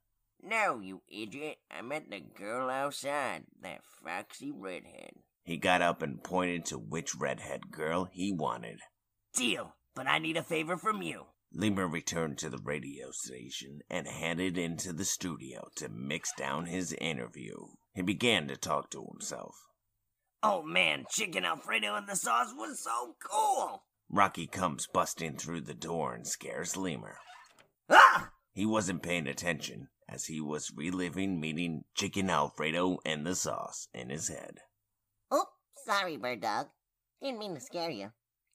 No, 0.41 0.79
you 0.79 1.01
idiot. 1.09 1.57
I 1.69 1.81
met 1.81 2.09
the 2.09 2.21
girl 2.21 2.69
outside, 2.69 3.43
that 3.61 3.81
foxy 4.03 4.51
redhead. 4.51 5.11
He 5.43 5.57
got 5.57 5.81
up 5.81 6.01
and 6.01 6.23
pointed 6.23 6.65
to 6.65 6.77
which 6.77 7.15
redhead 7.15 7.71
girl 7.71 8.07
he 8.11 8.31
wanted. 8.31 8.79
Deal, 9.33 9.75
but 9.95 10.07
I 10.07 10.19
need 10.19 10.37
a 10.37 10.43
favor 10.43 10.77
from 10.77 11.01
you. 11.01 11.25
Lemur 11.51 11.87
returned 11.87 12.37
to 12.37 12.49
the 12.49 12.61
radio 12.63 13.11
station 13.11 13.79
and 13.89 14.07
headed 14.07 14.57
into 14.57 14.93
the 14.93 15.05
studio 15.05 15.67
to 15.75 15.89
mix 15.89 16.31
down 16.37 16.67
his 16.67 16.93
interview. 16.93 17.55
He 17.93 18.02
began 18.02 18.47
to 18.47 18.58
talk 18.58 18.89
to 18.91 19.08
himself. 19.12 19.56
Oh 20.41 20.62
man, 20.63 21.06
chicken 21.10 21.43
Alfredo 21.43 21.95
in 21.97 22.06
the 22.06 22.15
sauce 22.15 22.54
was 22.56 22.80
so 22.80 23.15
cool! 23.19 23.84
Rocky 24.10 24.47
comes 24.47 24.88
busting 24.88 25.38
through 25.38 25.62
the 25.62 25.73
door 25.73 26.13
and 26.13 26.25
scares 26.25 26.78
Lemur. 26.78 27.17
Ah! 27.89 28.32
He 28.54 28.65
wasn't 28.65 29.04
paying 29.04 29.28
attention 29.28 29.89
as 30.08 30.25
he 30.25 30.41
was 30.41 30.71
reliving 30.75 31.39
meeting 31.39 31.84
Chicken 31.95 32.30
Alfredo 32.30 32.97
and 33.06 33.25
the 33.25 33.36
sauce 33.36 33.88
in 33.93 34.10
his 34.10 34.28
head. 34.28 34.60
Oh, 35.30 35.45
sorry, 35.86 36.17
Bird 36.17 36.41
Dog. 36.41 36.67
Didn't 37.21 37.39
mean 37.39 37.54
to 37.56 37.62
scare 37.62 37.91
you. 37.91 38.12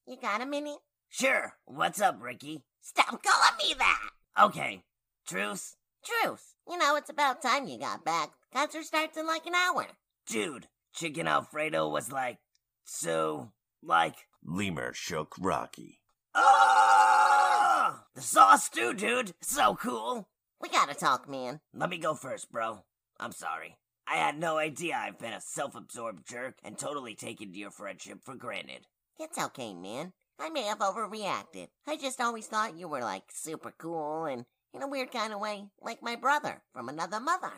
You 0.07 0.17
got 0.21 0.41
a 0.41 0.47
minute? 0.47 0.79
Sure, 1.09 1.55
what's 1.67 2.01
up, 2.01 2.19
Ricky? 2.21 2.65
Stop 2.81 3.23
calling 3.23 3.57
me 3.59 3.75
that! 3.79 4.11
Okay, 4.41 4.83
truce? 5.27 5.77
Truce. 6.05 6.55
You 6.69 6.77
know, 6.77 6.97
it's 6.97 7.11
about 7.11 7.41
time 7.41 7.67
you 7.69 7.79
got 7.79 8.05
back. 8.05 8.31
Concert 8.55 8.85
starts 8.85 9.17
in 9.17 9.27
like 9.27 9.47
an 9.47 9.55
hour. 9.57 9.89
Dude, 10.29 10.69
Chicken 10.95 11.27
Alfredo 11.27 11.89
was 11.89 12.13
like, 12.13 12.39
so, 12.85 13.51
like, 13.83 14.15
Lemur 14.45 14.93
shook 14.95 15.35
Rocky. 15.41 16.03
oh! 16.37 18.01
The 18.15 18.21
sauce 18.21 18.69
too, 18.69 18.95
dude. 18.95 19.35
So 19.43 19.75
cool. 19.75 20.29
We 20.61 20.69
gotta 20.69 20.95
talk, 20.95 21.29
man. 21.29 21.61
Let 21.75 21.91
me 21.91 21.99
go 21.99 22.15
first, 22.15 22.53
bro. 22.53 22.85
I'm 23.19 23.33
sorry. 23.33 23.77
I 24.07 24.17
had 24.17 24.39
no 24.39 24.59
idea 24.59 24.95
I've 24.97 25.19
been 25.19 25.33
a 25.33 25.41
self-absorbed 25.41 26.29
jerk 26.29 26.55
and 26.63 26.79
totally 26.79 27.17
taken 27.17 27.55
your 27.55 27.73
friendship 27.73 28.21
for 28.23 28.37
granted. 28.37 28.87
It's 29.19 29.39
okay, 29.39 29.75
man. 29.75 30.13
I 30.39 30.51
may 30.51 30.63
have 30.63 30.79
overreacted. 30.79 31.69
I 31.89 31.97
just 31.97 32.21
always 32.21 32.47
thought 32.47 32.79
you 32.79 32.87
were 32.87 33.01
like 33.01 33.25
super 33.33 33.75
cool 33.77 34.27
and 34.27 34.45
in 34.73 34.83
a 34.83 34.89
weird 34.89 35.11
kind 35.11 35.33
of 35.33 35.41
way, 35.41 35.65
like 35.83 36.03
my 36.03 36.15
brother 36.15 36.63
from 36.73 36.89
another 36.89 37.19
mother. 37.19 37.53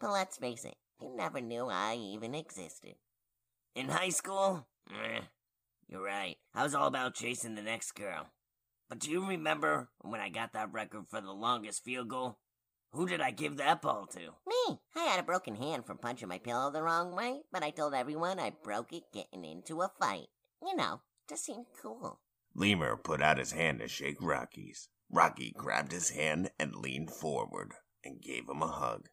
But 0.00 0.12
let's 0.12 0.36
face 0.36 0.64
it, 0.64 0.76
you 1.00 1.14
never 1.16 1.40
knew 1.40 1.68
I 1.70 1.94
even 1.94 2.34
existed. 2.34 2.96
In 3.74 3.88
high 3.88 4.10
school? 4.10 4.66
Eh, 4.90 5.20
you're 5.88 6.02
right. 6.02 6.36
I 6.54 6.62
was 6.62 6.74
all 6.74 6.86
about 6.86 7.14
chasing 7.14 7.54
the 7.54 7.62
next 7.62 7.92
girl. 7.92 8.28
But 8.88 9.00
do 9.00 9.10
you 9.10 9.26
remember 9.26 9.88
when 10.00 10.20
I 10.20 10.28
got 10.28 10.52
that 10.52 10.72
record 10.72 11.08
for 11.08 11.20
the 11.20 11.32
longest 11.32 11.84
field 11.84 12.08
goal? 12.08 12.38
Who 12.92 13.06
did 13.06 13.20
I 13.20 13.30
give 13.30 13.56
that 13.56 13.82
ball 13.82 14.06
to? 14.06 14.18
Me! 14.46 14.78
I 14.94 15.04
had 15.04 15.20
a 15.20 15.24
broken 15.24 15.56
hand 15.56 15.86
from 15.86 15.98
punching 15.98 16.28
my 16.28 16.38
pillow 16.38 16.70
the 16.70 16.82
wrong 16.82 17.14
way, 17.14 17.42
but 17.52 17.62
I 17.62 17.70
told 17.70 17.94
everyone 17.94 18.38
I 18.38 18.52
broke 18.62 18.92
it 18.92 19.12
getting 19.12 19.44
into 19.44 19.82
a 19.82 19.90
fight. 19.98 20.28
You 20.62 20.76
know, 20.76 21.02
to 21.28 21.36
seem 21.36 21.64
cool. 21.82 22.20
Lemur 22.54 22.96
put 22.96 23.20
out 23.20 23.38
his 23.38 23.52
hand 23.52 23.80
to 23.80 23.88
shake 23.88 24.16
Rocky's. 24.20 24.88
Rocky 25.10 25.52
grabbed 25.56 25.92
his 25.92 26.10
hand 26.10 26.50
and 26.58 26.74
leaned 26.74 27.10
forward 27.10 27.74
and 28.02 28.22
gave 28.22 28.48
him 28.48 28.62
a 28.62 28.68
hug. 28.68 29.08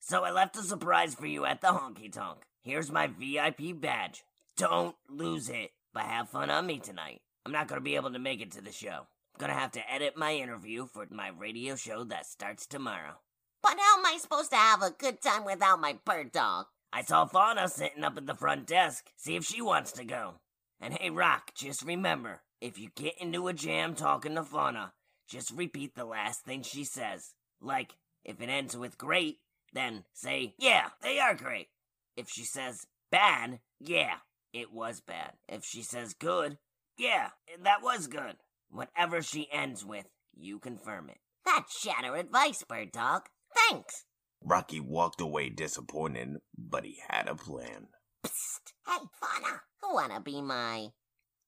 So 0.00 0.24
I 0.24 0.30
left 0.30 0.56
a 0.56 0.62
surprise 0.62 1.14
for 1.14 1.26
you 1.26 1.44
at 1.44 1.60
the 1.60 1.68
honky 1.68 2.12
tonk. 2.12 2.38
Here's 2.62 2.90
my 2.90 3.06
VIP 3.06 3.78
badge. 3.80 4.24
Don't 4.56 4.96
lose 5.08 5.48
it, 5.48 5.70
but 5.92 6.04
have 6.04 6.28
fun 6.28 6.50
on 6.50 6.66
me 6.66 6.78
tonight. 6.78 7.20
I'm 7.44 7.52
not 7.52 7.68
gonna 7.68 7.80
be 7.80 7.96
able 7.96 8.12
to 8.12 8.18
make 8.18 8.40
it 8.40 8.52
to 8.52 8.60
the 8.60 8.72
show. 8.72 9.06
I'm 9.34 9.40
gonna 9.40 9.54
have 9.54 9.72
to 9.72 9.92
edit 9.92 10.16
my 10.16 10.34
interview 10.34 10.86
for 10.86 11.06
my 11.10 11.28
radio 11.28 11.76
show 11.76 12.04
that 12.04 12.26
starts 12.26 12.66
tomorrow. 12.66 13.20
But 13.62 13.76
how 13.78 13.98
am 13.98 14.06
I 14.06 14.18
supposed 14.18 14.50
to 14.50 14.56
have 14.56 14.82
a 14.82 14.90
good 14.90 15.20
time 15.20 15.44
without 15.44 15.80
my 15.80 15.98
bird 16.04 16.32
dog? 16.32 16.66
I 16.92 17.02
saw 17.02 17.26
Fauna 17.26 17.68
sitting 17.68 18.04
up 18.04 18.16
at 18.16 18.26
the 18.26 18.34
front 18.34 18.66
desk. 18.66 19.10
See 19.16 19.36
if 19.36 19.44
she 19.44 19.60
wants 19.60 19.92
to 19.92 20.04
go. 20.04 20.34
And 20.80 20.94
hey, 20.94 21.10
Rock, 21.10 21.52
just 21.54 21.82
remember 21.82 22.42
if 22.60 22.78
you 22.78 22.88
get 22.94 23.18
into 23.18 23.48
a 23.48 23.52
jam 23.52 23.94
talking 23.94 24.36
to 24.36 24.42
Fauna, 24.42 24.92
just 25.28 25.50
repeat 25.50 25.94
the 25.94 26.04
last 26.04 26.42
thing 26.44 26.62
she 26.62 26.84
says. 26.84 27.34
Like, 27.60 27.92
if 28.24 28.40
it 28.40 28.48
ends 28.48 28.76
with 28.76 28.96
great, 28.96 29.38
then 29.72 30.04
say, 30.12 30.54
yeah, 30.58 30.88
they 31.02 31.18
are 31.18 31.34
great. 31.34 31.68
If 32.16 32.28
she 32.28 32.44
says 32.44 32.86
bad, 33.10 33.60
yeah, 33.80 34.16
it 34.52 34.72
was 34.72 35.00
bad. 35.00 35.32
If 35.48 35.64
she 35.64 35.82
says 35.82 36.14
good, 36.14 36.58
yeah, 36.96 37.30
that 37.62 37.82
was 37.82 38.06
good. 38.06 38.36
Whatever 38.70 39.22
she 39.22 39.48
ends 39.52 39.84
with, 39.84 40.06
you 40.34 40.58
confirm 40.58 41.10
it. 41.10 41.18
That's 41.44 41.80
shatter 41.80 42.14
advice, 42.16 42.62
bird 42.68 42.92
dog. 42.92 43.22
Thanks. 43.54 44.04
Rocky 44.42 44.80
walked 44.80 45.20
away 45.20 45.48
disappointed, 45.48 46.36
but 46.56 46.84
he 46.84 46.98
had 47.08 47.28
a 47.28 47.34
plan. 47.34 47.88
Psst. 48.24 48.72
Hey, 48.86 49.06
Fauna, 49.20 49.62
wanna 49.82 50.20
be 50.20 50.42
my 50.42 50.88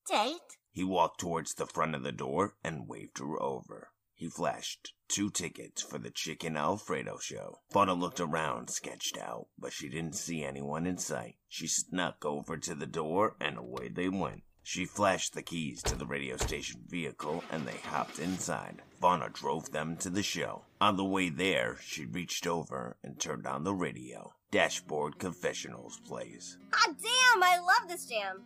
date? 0.09 0.57
He 0.73 0.85
walked 0.85 1.21
towards 1.21 1.55
the 1.55 1.67
front 1.67 1.95
of 1.95 2.03
the 2.03 2.13
door 2.13 2.55
and 2.63 2.89
waved 2.89 3.19
her 3.19 3.41
over. 3.41 3.91
He 4.15 4.29
flashed 4.29 4.93
two 5.11 5.29
tickets 5.29 5.83
for 5.83 5.99
the 5.99 6.11
Chicken 6.11 6.57
Alfredo 6.57 7.19
show. 7.19 7.59
Fauna 7.71 7.95
looked 7.95 8.21
around, 8.21 8.71
sketched 8.71 9.19
out, 9.19 9.49
but 9.59 9.73
she 9.73 9.89
didn't 9.89 10.15
see 10.15 10.45
anyone 10.45 10.87
in 10.87 10.99
sight. 10.99 11.35
She 11.49 11.67
snuck 11.67 12.25
over 12.25 12.57
to 12.57 12.77
the 12.77 12.87
door 12.87 13.35
and 13.41 13.59
away 13.59 13.89
they 13.89 14.09
went. 14.09 14.45
She 14.63 14.85
flashed 14.85 15.35
the 15.35 15.43
keys 15.43 15.83
to 15.83 15.97
the 15.97 16.07
radio 16.07 16.37
station 16.37 16.83
vehicle 16.87 17.43
and 17.51 17.67
they 17.67 17.79
hopped 17.79 18.21
inside. 18.21 18.83
Fauna 19.01 19.31
drove 19.31 19.73
them 19.73 19.97
to 19.97 20.11
the 20.11 20.23
show. 20.23 20.65
On 20.81 20.97
the 20.97 21.05
way 21.05 21.29
there, 21.29 21.79
she 21.83 22.05
reached 22.05 22.47
over 22.47 22.97
and 23.03 23.19
turned 23.19 23.49
on 23.49 23.65
the 23.65 23.75
radio. 23.75 24.33
Dashboard 24.53 25.19
Confessionals 25.19 25.99
plays. 26.07 26.57
Ah, 26.73 26.87
damn! 26.87 27.43
I 27.43 27.59
love 27.59 27.89
this 27.89 28.07
jam. 28.07 28.43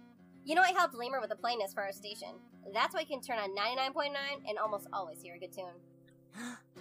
You 0.47 0.55
know, 0.55 0.63
I 0.63 0.73
helped 0.73 0.95
Lemur 0.95 1.21
with 1.21 1.31
the 1.31 1.37
playlist 1.37 1.75
for 1.75 1.83
our 1.83 1.93
station. 1.93 2.35
That's 2.73 2.95
why 2.95 3.01
you 3.01 3.07
can 3.07 3.21
turn 3.21 3.39
on 3.39 3.55
99.9 3.55 4.15
and 4.49 4.59
almost 4.59 4.87
always 4.93 5.21
hear 5.21 5.35
a 5.35 5.39
good 5.39 5.53
tune. 5.53 5.75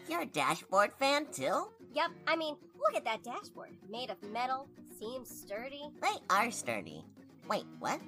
You're 0.09 0.21
a 0.21 0.25
dashboard 0.25 0.93
fan 0.93 1.27
too? 1.31 1.67
Yep, 1.93 2.11
I 2.27 2.35
mean, 2.35 2.55
look 2.77 2.95
at 2.95 3.05
that 3.05 3.23
dashboard. 3.23 3.69
Made 3.89 4.09
of 4.09 4.21
metal, 4.31 4.67
seems 4.99 5.29
sturdy. 5.29 5.83
They 6.01 6.15
are 6.29 6.51
sturdy. 6.51 7.05
Wait, 7.49 7.65
what? 7.79 7.99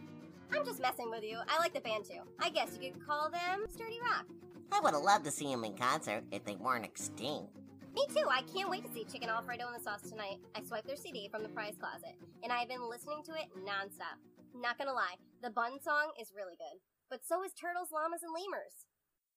I'm 0.52 0.66
just 0.66 0.82
messing 0.82 1.10
with 1.10 1.24
you. 1.24 1.38
I 1.48 1.60
like 1.60 1.74
the 1.74 1.82
band 1.82 2.06
too. 2.06 2.22
I 2.40 2.50
guess 2.50 2.78
you 2.80 2.92
could 2.92 3.06
call 3.06 3.30
them 3.30 3.66
Sturdy 3.74 4.00
Rock. 4.02 4.26
I 4.72 4.80
would 4.80 4.94
have 4.94 5.04
loved 5.04 5.26
to 5.26 5.32
see 5.32 5.48
them 5.48 5.64
in 5.64 5.76
concert 5.76 6.24
if 6.32 6.44
they 6.46 6.56
weren't 6.56 6.86
extinct. 6.86 7.50
Me 7.94 8.06
too. 8.14 8.28
I 8.30 8.42
can't 8.54 8.70
wait 8.70 8.86
to 8.86 8.94
see 8.94 9.06
Chicken 9.06 9.30
Alfredo 9.30 9.68
in 9.68 9.74
the 9.74 9.80
sauce 9.80 10.10
tonight. 10.10 10.40
I 10.56 10.64
swiped 10.64 10.88
their 10.88 10.98
CD 10.98 11.30
from 11.30 11.44
the 11.44 11.50
prize 11.50 11.76
closet, 11.80 12.16
and 12.44 12.52
I've 12.52 12.68
been 12.68 12.90
listening 12.90 13.24
to 13.26 13.32
it 13.32 13.48
nonstop. 13.64 14.20
Not 14.54 14.78
gonna 14.78 14.94
lie, 14.94 15.16
the 15.42 15.50
Bun 15.50 15.80
song 15.82 16.12
is 16.20 16.34
really 16.36 16.56
good. 16.58 16.80
But 17.10 17.26
so 17.26 17.44
is 17.44 17.54
Turtles, 17.54 17.92
Llamas, 17.92 18.24
and 18.24 18.34
Lemurs. 18.34 18.86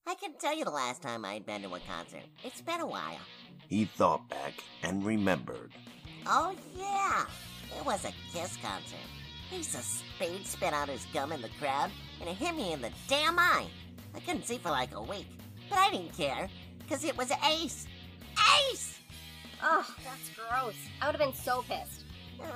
I 0.08 0.14
can 0.14 0.32
tell 0.40 0.56
you 0.56 0.64
the 0.64 0.70
last 0.70 1.02
time 1.02 1.22
I'd 1.26 1.44
been 1.44 1.60
to 1.60 1.74
a 1.74 1.80
concert. 1.80 2.22
It's 2.42 2.62
been 2.62 2.80
a 2.80 2.86
while. 2.86 3.20
He 3.68 3.84
thought 3.84 4.26
back 4.30 4.54
and 4.82 5.04
remembered. 5.04 5.70
Oh, 6.26 6.54
yeah. 6.78 7.26
It 7.78 7.84
was 7.84 8.06
a 8.06 8.12
Kiss 8.32 8.56
concert. 8.62 8.96
Ace 9.52 9.74
of 9.74 9.82
spade 9.82 10.46
spit 10.46 10.72
out 10.72 10.88
his 10.88 11.04
gum 11.12 11.30
in 11.30 11.42
the 11.42 11.50
crowd, 11.60 11.90
and 12.20 12.28
it 12.30 12.36
hit 12.36 12.54
me 12.54 12.72
in 12.72 12.80
the 12.80 12.90
damn 13.06 13.38
eye. 13.38 13.66
I 14.14 14.20
couldn't 14.20 14.46
see 14.46 14.56
for 14.56 14.70
like 14.70 14.94
a 14.94 15.02
week, 15.02 15.26
but 15.68 15.78
I 15.78 15.90
didn't 15.90 16.16
care, 16.16 16.48
because 16.78 17.04
it 17.04 17.16
was 17.18 17.30
Ace. 17.46 17.86
Ace! 18.70 18.98
Ugh, 19.62 19.84
that's 20.04 20.30
gross. 20.30 20.74
I 21.02 21.06
would 21.06 21.16
have 21.16 21.20
been 21.20 21.38
so 21.38 21.62
pissed. 21.68 22.04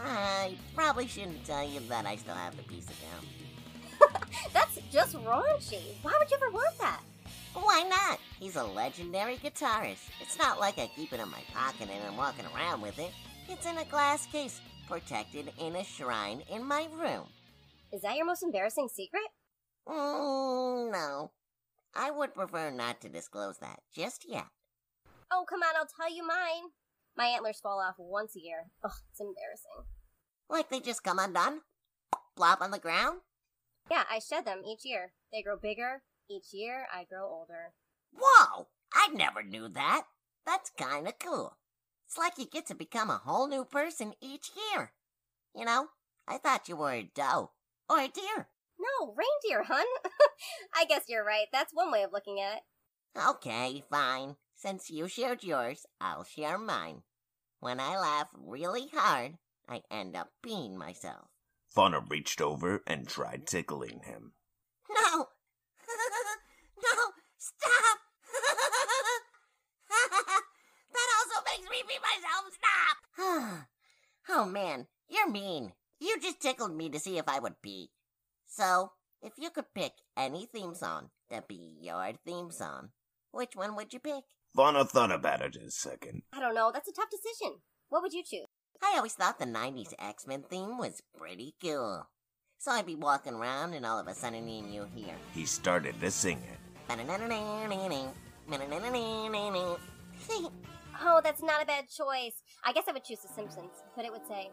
I 0.06 0.56
probably 0.74 1.06
shouldn't 1.06 1.44
tell 1.44 1.68
you 1.68 1.80
that 1.90 2.06
I 2.06 2.16
still 2.16 2.34
have 2.34 2.56
the 2.56 2.62
piece 2.62 2.86
of 2.86 2.96
gum. 3.02 4.10
That's 4.52 4.78
just 4.90 5.16
raunchy. 5.16 5.82
Why 6.02 6.12
would 6.18 6.30
you 6.30 6.36
ever 6.36 6.50
want 6.50 6.78
that? 6.78 7.00
Why 7.54 7.82
not? 7.88 8.18
He's 8.38 8.56
a 8.56 8.64
legendary 8.64 9.36
guitarist. 9.36 10.08
It's 10.20 10.38
not 10.38 10.58
like 10.58 10.78
I 10.78 10.90
keep 10.96 11.12
it 11.12 11.20
in 11.20 11.30
my 11.30 11.42
pocket 11.52 11.88
and 11.90 12.04
I'm 12.06 12.16
walking 12.16 12.46
around 12.54 12.80
with 12.80 12.98
it. 12.98 13.12
It's 13.48 13.66
in 13.66 13.78
a 13.78 13.84
glass 13.84 14.26
case, 14.26 14.60
protected 14.88 15.52
in 15.58 15.76
a 15.76 15.84
shrine 15.84 16.42
in 16.50 16.64
my 16.64 16.88
room. 16.96 17.26
Is 17.92 18.02
that 18.02 18.16
your 18.16 18.24
most 18.24 18.42
embarrassing 18.42 18.88
secret? 18.88 19.22
Mm, 19.86 20.92
no. 20.92 21.30
I 21.94 22.10
would 22.10 22.34
prefer 22.34 22.70
not 22.70 23.00
to 23.02 23.08
disclose 23.10 23.58
that 23.58 23.80
just 23.94 24.24
yet. 24.26 24.46
Oh, 25.30 25.44
come 25.48 25.60
on, 25.60 25.76
I'll 25.76 25.86
tell 25.86 26.14
you 26.14 26.26
mine. 26.26 26.70
My 27.16 27.26
antlers 27.26 27.60
fall 27.60 27.80
off 27.80 27.96
once 27.98 28.34
a 28.36 28.40
year. 28.40 28.70
Ugh, 28.82 28.92
it's 29.10 29.20
embarrassing. 29.20 29.86
Like 30.48 30.70
they 30.70 30.80
just 30.80 31.02
come 31.02 31.18
undone? 31.18 31.60
Plop 32.36 32.62
on 32.62 32.70
the 32.70 32.78
ground? 32.78 33.20
Yeah, 33.90 34.04
I 34.10 34.20
shed 34.20 34.46
them 34.46 34.62
each 34.66 34.84
year. 34.84 35.12
They 35.32 35.42
grow 35.42 35.56
bigger. 35.56 36.02
Each 36.28 36.52
year, 36.52 36.86
I 36.92 37.04
grow 37.04 37.28
older. 37.28 37.74
Whoa! 38.12 38.68
I 38.94 39.08
never 39.12 39.42
knew 39.42 39.68
that. 39.68 40.06
That's 40.44 40.70
kinda 40.70 41.12
cool. 41.12 41.56
It's 42.06 42.18
like 42.18 42.36
you 42.38 42.46
get 42.46 42.66
to 42.66 42.74
become 42.74 43.10
a 43.10 43.18
whole 43.18 43.48
new 43.48 43.64
person 43.64 44.14
each 44.20 44.50
year. 44.54 44.92
You 45.54 45.64
know, 45.64 45.88
I 46.26 46.38
thought 46.38 46.68
you 46.68 46.76
were 46.76 46.92
a 46.92 47.10
doe 47.14 47.52
or 47.88 48.00
a 48.00 48.08
deer. 48.08 48.48
No, 48.78 49.14
reindeer, 49.14 49.64
hun. 49.64 49.86
I 50.74 50.84
guess 50.84 51.04
you're 51.08 51.24
right. 51.24 51.46
That's 51.52 51.72
one 51.72 51.90
way 51.90 52.02
of 52.02 52.12
looking 52.12 52.40
at 52.40 52.58
it. 52.58 52.62
Okay, 53.18 53.84
fine. 53.90 54.36
Since 54.54 54.90
you 54.90 55.08
shared 55.08 55.42
yours, 55.42 55.86
I'll 56.00 56.24
share 56.24 56.58
mine. 56.58 57.02
When 57.60 57.80
I 57.80 57.98
laugh 57.98 58.28
really 58.34 58.88
hard, 58.92 59.38
I 59.68 59.82
end 59.90 60.16
up 60.16 60.30
peeing 60.44 60.76
myself. 60.76 61.28
Fauna 61.70 62.00
reached 62.08 62.40
over 62.40 62.82
and 62.86 63.08
tried 63.08 63.46
tickling 63.46 64.00
him. 64.04 64.32
No! 64.90 65.28
No! 66.82 67.12
Stop! 67.38 67.98
that 70.92 71.08
also 71.18 71.38
makes 71.46 71.68
me 71.70 71.82
pee 71.88 72.00
myself. 72.00 72.44
Stop! 72.52 72.96
oh 74.28 74.46
man, 74.46 74.86
you're 75.08 75.30
mean. 75.30 75.72
You 76.00 76.18
just 76.20 76.40
tickled 76.40 76.74
me 76.74 76.90
to 76.90 76.98
see 76.98 77.18
if 77.18 77.28
I 77.28 77.38
would 77.38 77.62
pee. 77.62 77.90
So, 78.46 78.92
if 79.22 79.32
you 79.38 79.50
could 79.50 79.72
pick 79.74 79.92
any 80.16 80.46
theme 80.46 80.74
song 80.74 81.10
to 81.30 81.44
be 81.46 81.76
your 81.80 82.12
theme 82.26 82.50
song, 82.50 82.90
which 83.30 83.54
one 83.54 83.76
would 83.76 83.92
you 83.92 84.00
pick? 84.00 84.24
Fauna 84.54 84.84
thought 84.84 85.12
about 85.12 85.40
it 85.42 85.56
a 85.56 85.70
second. 85.70 86.22
I 86.32 86.40
don't 86.40 86.54
know. 86.54 86.70
That's 86.72 86.88
a 86.88 86.92
tough 86.92 87.08
decision. 87.10 87.60
What 87.88 88.02
would 88.02 88.12
you 88.12 88.22
choose? 88.22 88.46
I 88.82 88.96
always 88.96 89.14
thought 89.14 89.38
the 89.38 89.46
90s 89.46 89.94
X 89.98 90.26
Men 90.26 90.42
theme 90.42 90.76
was 90.76 91.02
pretty 91.16 91.54
cool. 91.62 92.08
So 92.62 92.70
I'd 92.70 92.86
be 92.86 92.94
walking 92.94 93.34
around 93.34 93.74
and 93.74 93.84
all 93.84 93.98
of 93.98 94.06
a 94.06 94.14
sudden 94.14 94.46
you 94.46 94.86
hear. 94.94 95.14
He 95.34 95.46
started 95.46 96.00
to 96.00 96.12
sing 96.12 96.38
it. 96.38 96.58
oh, 101.02 101.20
that's 101.24 101.42
not 101.42 101.60
a 101.60 101.66
bad 101.66 101.88
choice. 101.88 102.40
I 102.64 102.72
guess 102.72 102.84
I 102.88 102.92
would 102.92 103.02
choose 103.02 103.18
The 103.18 103.34
Simpsons, 103.34 103.72
but 103.96 104.04
it 104.04 104.12
would 104.12 104.24
say, 104.28 104.52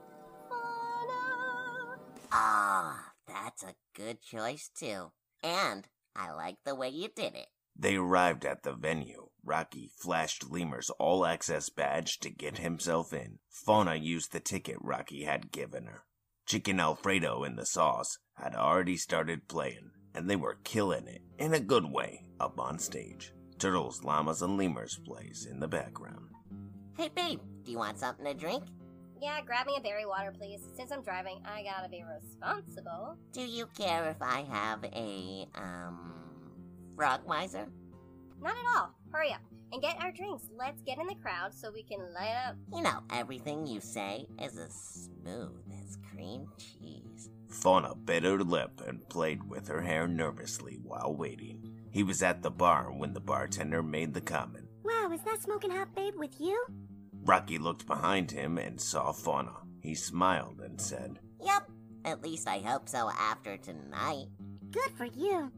Fauna. 0.50 2.00
Ah, 2.32 2.98
oh, 2.98 3.12
that's 3.28 3.62
a 3.62 3.76
good 3.96 4.24
choice 4.24 4.72
too. 4.76 5.12
And 5.44 5.88
I 6.16 6.32
like 6.32 6.58
the 6.66 6.74
way 6.74 6.90
you 6.90 7.10
did 7.16 7.36
it. 7.36 7.50
They 7.78 7.98
arrived 7.98 8.44
at 8.44 8.64
the 8.64 8.74
venue. 8.74 9.28
Rocky 9.46 9.92
flashed 9.96 10.50
Lemur's 10.50 10.90
all 10.98 11.28
access 11.28 11.70
badge 11.70 12.18
to 12.22 12.32
get 12.32 12.58
himself 12.58 13.14
in. 13.14 13.38
Fauna 13.52 13.94
used 13.94 14.32
the 14.32 14.40
ticket 14.40 14.78
Rocky 14.82 15.26
had 15.26 15.52
given 15.52 15.86
her. 15.86 16.06
Chicken 16.50 16.80
Alfredo 16.80 17.44
and 17.44 17.56
the 17.60 17.66
sauce 17.66 18.18
had 18.34 18.56
already 18.56 18.98
started 18.98 19.48
playing, 19.48 19.92
and 20.16 20.28
they 20.28 20.36
were 20.36 20.58
killing 20.64 21.06
it 21.06 21.22
in 21.38 21.54
a 21.54 21.60
good 21.60 21.86
way 21.86 22.24
up 22.40 22.60
on 22.60 22.80
stage. 22.80 23.34
Turtles, 23.60 24.04
llamas, 24.04 24.42
and 24.42 24.58
lemurs 24.58 25.00
plays 25.06 25.46
in 25.46 25.60
the 25.60 25.68
background. 25.68 26.26
Hey, 26.98 27.12
babe, 27.16 27.40
do 27.64 27.72
you 27.72 27.78
want 27.78 28.00
something 28.00 28.26
to 28.26 28.34
drink? 28.34 28.64
Yeah, 29.22 29.42
grab 29.46 29.68
me 29.68 29.76
a 29.78 29.82
berry 29.82 30.08
water, 30.08 30.34
please. 30.36 30.62
Since 30.76 30.92
I'm 30.92 31.04
driving, 31.04 31.40
I 31.46 31.62
gotta 31.62 31.88
be 31.88 32.04
responsible. 32.04 33.16
Do 33.32 33.42
you 33.42 33.68
care 33.78 34.10
if 34.10 34.20
I 34.20 34.44
have 34.50 34.84
a, 34.86 35.48
um, 35.54 36.16
frog 36.96 37.28
miser? 37.28 37.68
Not 38.42 38.56
at 38.58 38.76
all. 38.76 38.90
Hurry 39.12 39.34
up 39.34 39.42
and 39.72 39.84
get 39.84 39.98
our 40.02 40.12
drinks. 40.12 40.46
Let's 40.58 40.82
get 40.82 40.98
in 40.98 41.06
the 41.06 41.16
crowd 41.22 41.54
so 41.54 41.72
we 41.72 41.84
can 41.84 42.00
light 42.12 42.36
up. 42.48 42.56
You 42.74 42.82
know, 42.82 43.04
everything 43.12 43.68
you 43.68 43.82
say 43.82 44.26
is 44.42 44.58
as 44.58 44.74
smooth 44.74 45.69
as 45.90 45.98
cream 46.12 46.48
cheese. 46.58 47.30
Fauna 47.48 47.96
bit 47.96 48.24
her 48.24 48.44
lip 48.44 48.82
and 48.86 49.08
played 49.10 49.44
with 49.44 49.68
her 49.68 49.82
hair 49.82 50.08
nervously 50.08 50.78
while 50.84 51.16
waiting. 51.16 51.74
He 51.92 52.04
was 52.04 52.22
at 52.22 52.44
the 52.44 52.52
bar 52.52 52.92
when 52.92 53.14
the 53.14 53.20
bartender 53.20 53.82
made 53.82 54.14
the 54.14 54.22
comment. 54.22 54.68
Wow, 54.84 55.10
is 55.12 55.22
that 55.24 55.42
smoking 55.42 55.72
hot 55.72 55.96
babe 55.96 56.14
with 56.18 56.40
you? 56.40 56.64
Rocky 57.24 57.58
looked 57.58 57.88
behind 57.88 58.32
him 58.32 58.58
and 58.58 58.80
saw 58.80 59.12
Fauna. 59.12 59.56
He 59.82 59.96
smiled 59.96 60.62
and 60.64 60.80
said, 60.80 61.20
Yep, 61.44 61.70
at 62.06 62.22
least 62.24 62.48
I 62.48 62.60
hope 62.60 62.88
so 62.88 63.10
after 63.10 63.58
tonight. 63.58 64.28
Good 64.72 64.92
for 64.96 65.06
you. 65.06 65.52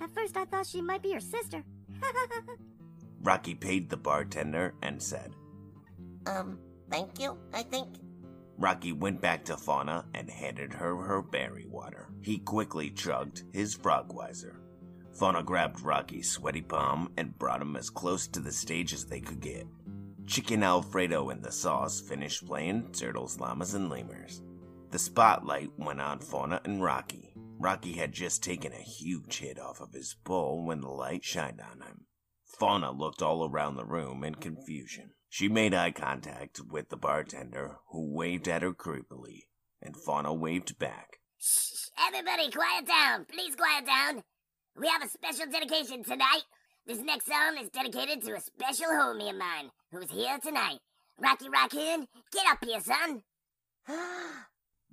At 0.00 0.14
first 0.14 0.36
I 0.36 0.44
thought 0.44 0.66
she 0.66 0.80
might 0.80 1.02
be 1.02 1.10
your 1.10 1.20
sister. 1.20 1.64
Rocky 3.22 3.54
paid 3.54 3.90
the 3.90 3.96
bartender 3.96 4.74
and 4.82 5.02
said, 5.02 5.32
Um, 6.26 6.58
thank 6.90 7.18
you, 7.18 7.38
I 7.52 7.62
think. 7.62 7.88
Rocky 8.56 8.92
went 8.92 9.20
back 9.20 9.44
to 9.46 9.56
Fauna 9.56 10.04
and 10.14 10.30
handed 10.30 10.72
her 10.72 10.96
her 10.96 11.22
berry 11.22 11.66
water. 11.66 12.08
He 12.22 12.38
quickly 12.38 12.90
chugged 12.90 13.42
his 13.52 13.76
Frogweiser. 13.76 14.56
Fauna 15.12 15.42
grabbed 15.42 15.80
Rocky's 15.80 16.30
sweaty 16.30 16.62
palm 16.62 17.12
and 17.16 17.38
brought 17.38 17.62
him 17.62 17.76
as 17.76 17.90
close 17.90 18.26
to 18.28 18.40
the 18.40 18.52
stage 18.52 18.92
as 18.92 19.04
they 19.04 19.20
could 19.20 19.40
get. 19.40 19.66
Chicken 20.26 20.62
Alfredo 20.62 21.30
and 21.30 21.42
the 21.42 21.52
sauce 21.52 22.00
finished 22.00 22.46
playing 22.46 22.90
Turtles, 22.92 23.38
Llamas, 23.38 23.74
and 23.74 23.90
Lemurs. 23.90 24.42
The 24.90 24.98
spotlight 24.98 25.70
went 25.76 26.00
on 26.00 26.20
Fauna 26.20 26.60
and 26.64 26.82
Rocky. 26.82 27.34
Rocky 27.58 27.92
had 27.92 28.12
just 28.12 28.42
taken 28.42 28.72
a 28.72 28.76
huge 28.76 29.38
hit 29.38 29.58
off 29.58 29.80
of 29.80 29.92
his 29.92 30.16
bowl 30.24 30.64
when 30.64 30.80
the 30.80 30.88
light 30.88 31.24
shined 31.24 31.60
on 31.60 31.80
him. 31.80 32.06
Fauna 32.58 32.90
looked 32.90 33.22
all 33.22 33.48
around 33.48 33.76
the 33.76 33.84
room 33.84 34.24
in 34.24 34.34
confusion. 34.36 35.10
She 35.34 35.48
made 35.48 35.74
eye 35.74 35.90
contact 35.90 36.60
with 36.60 36.90
the 36.90 36.96
bartender, 36.96 37.78
who 37.88 38.14
waved 38.14 38.46
at 38.46 38.62
her 38.62 38.72
creepily, 38.72 39.46
and 39.82 39.96
Fauna 39.96 40.32
waved 40.32 40.78
back. 40.78 41.18
Shh, 41.40 41.88
everybody 42.06 42.52
quiet 42.52 42.86
down. 42.86 43.24
Please 43.24 43.56
quiet 43.56 43.84
down. 43.84 44.22
We 44.80 44.86
have 44.86 45.02
a 45.02 45.08
special 45.08 45.46
dedication 45.50 46.04
tonight. 46.04 46.44
This 46.86 47.00
next 47.00 47.26
song 47.26 47.58
is 47.60 47.68
dedicated 47.70 48.22
to 48.22 48.36
a 48.36 48.40
special 48.40 48.86
homie 48.86 49.30
of 49.30 49.36
mine 49.36 49.70
who's 49.90 50.08
here 50.08 50.38
tonight. 50.38 50.78
Rocky 51.18 51.48
Raccoon, 51.48 52.06
get 52.30 52.46
up 52.48 52.64
here, 52.64 52.78
son. 52.78 53.22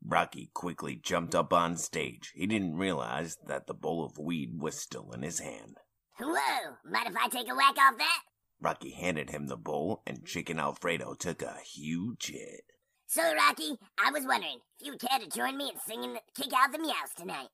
Rocky 0.03 0.49
quickly 0.55 0.95
jumped 0.95 1.35
up 1.35 1.53
on 1.53 1.77
stage. 1.77 2.31
He 2.33 2.47
didn't 2.47 2.77
realize 2.77 3.37
that 3.45 3.67
the 3.67 3.75
bowl 3.75 4.03
of 4.03 4.17
weed 4.17 4.59
was 4.59 4.75
still 4.75 5.11
in 5.11 5.21
his 5.21 5.37
hand. 5.37 5.77
Whoa, 6.19 6.77
mind 6.83 7.09
if 7.09 7.15
I 7.15 7.27
take 7.27 7.47
a 7.47 7.53
whack 7.53 7.77
off 7.77 7.99
that? 7.99 8.21
Rocky 8.61 8.91
handed 8.91 9.31
him 9.31 9.47
the 9.47 9.57
bowl, 9.57 10.03
and 10.05 10.23
Chicken 10.23 10.59
Alfredo 10.59 11.15
took 11.15 11.41
a 11.41 11.57
huge 11.65 12.27
hit. 12.27 12.61
So, 13.07 13.21
Rocky, 13.33 13.75
I 13.99 14.11
was 14.11 14.25
wondering 14.25 14.59
if 14.79 14.85
you 14.85 14.91
would 14.91 15.01
care 15.01 15.19
to 15.19 15.27
join 15.27 15.57
me 15.57 15.71
in 15.73 15.79
singing 15.87 16.17
Kick 16.35 16.53
Out 16.55 16.71
the 16.71 16.77
Meows 16.77 17.13
tonight. 17.17 17.47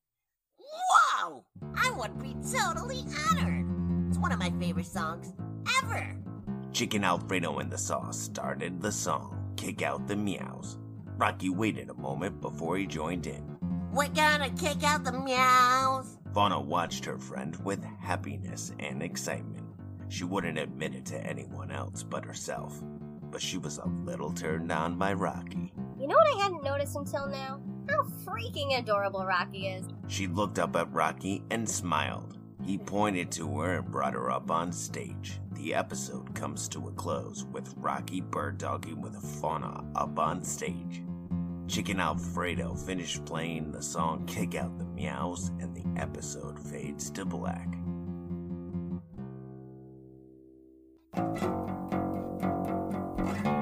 Whoa! 0.60 1.46
I 1.76 1.92
would 1.92 2.22
be 2.22 2.36
totally 2.52 3.06
honored. 3.30 3.66
It's 4.10 4.18
one 4.18 4.34
of 4.34 4.40
my 4.40 4.52
favorite 4.60 4.86
songs 4.86 5.34
ever. 5.82 6.16
Chicken 6.74 7.06
Alfredo 7.06 7.60
and 7.60 7.72
the 7.72 7.78
sauce 7.78 8.20
started 8.20 8.82
the 8.82 8.92
song, 8.92 9.54
Kick 9.56 9.82
Out 9.82 10.08
the 10.08 10.16
Meows. 10.16 10.78
Rocky 11.18 11.50
waited 11.50 11.90
a 11.90 11.96
moment 11.96 12.42
before 12.42 12.78
he 12.78 12.86
joined 12.86 13.28
in. 13.28 13.58
We're 13.94 14.10
gonna 14.10 14.50
kick 14.52 14.84
out 14.84 15.06
the 15.06 15.14
meows. 15.14 16.18
Fauna 16.34 16.60
watched 16.60 17.06
her 17.06 17.18
friend 17.18 17.56
with 17.64 17.84
happiness 17.84 18.74
and 18.78 19.02
excitement. 19.02 19.67
She 20.10 20.24
wouldn't 20.24 20.58
admit 20.58 20.96
it 20.96 21.06
to 21.08 21.26
anyone 21.26 21.72
else 21.72 22.04
but 22.04 22.26
herself, 22.26 22.82
but 23.30 23.42
she 23.42 23.58
was 23.58 23.78
a 23.78 23.88
little 23.88 24.32
turned 24.32 24.72
on 24.72 24.98
by 24.98 25.14
Rocky. 25.14 25.74
You 26.00 26.08
know 26.08 26.16
what 26.16 26.36
I 26.40 26.44
hadn't 26.44 26.64
noticed 26.64 26.96
until 26.96 27.28
now? 27.28 27.60
How 27.90 28.04
freaking 28.26 28.78
adorable 28.78 29.26
Rocky 29.26 29.68
is. 29.68 29.86
She 30.08 30.28
looked 30.28 30.60
up 30.60 30.76
at 30.76 30.92
Rocky 30.92 31.44
and 31.52 31.68
smiled. 31.68 32.38
He 32.64 32.76
hmm. 32.78 32.86
pointed 32.86 33.32
to 33.34 33.60
her 33.60 33.80
and 33.80 33.92
brought 33.92 34.14
her 34.14 34.32
up 34.32 34.52
on 34.52 34.72
stage. 34.72 35.40
The 35.52 35.74
episode 35.74 36.34
comes 36.36 36.68
to 36.70 36.88
a 36.88 36.92
close 36.92 37.46
with 37.52 37.74
Rocky 37.78 38.22
bird 38.22 38.58
dogging 38.58 39.02
with 39.02 39.16
a 39.16 39.22
Fauna 39.22 39.84
up 39.96 40.20
on 40.20 40.44
stage. 40.44 41.04
Chicken 41.68 42.00
Alfredo 42.00 42.76
finished 42.76 43.26
playing 43.26 43.72
the 43.72 43.82
song 43.82 44.26
Kick 44.26 44.56
Out 44.56 44.78
the 44.78 44.86
Meows, 44.86 45.50
and 45.60 45.76
the 45.76 46.02
episode 46.02 46.58
fades 46.58 47.10
to 47.12 47.26
black. 47.26 47.68
Thank 51.18 51.42
you. 53.46 53.57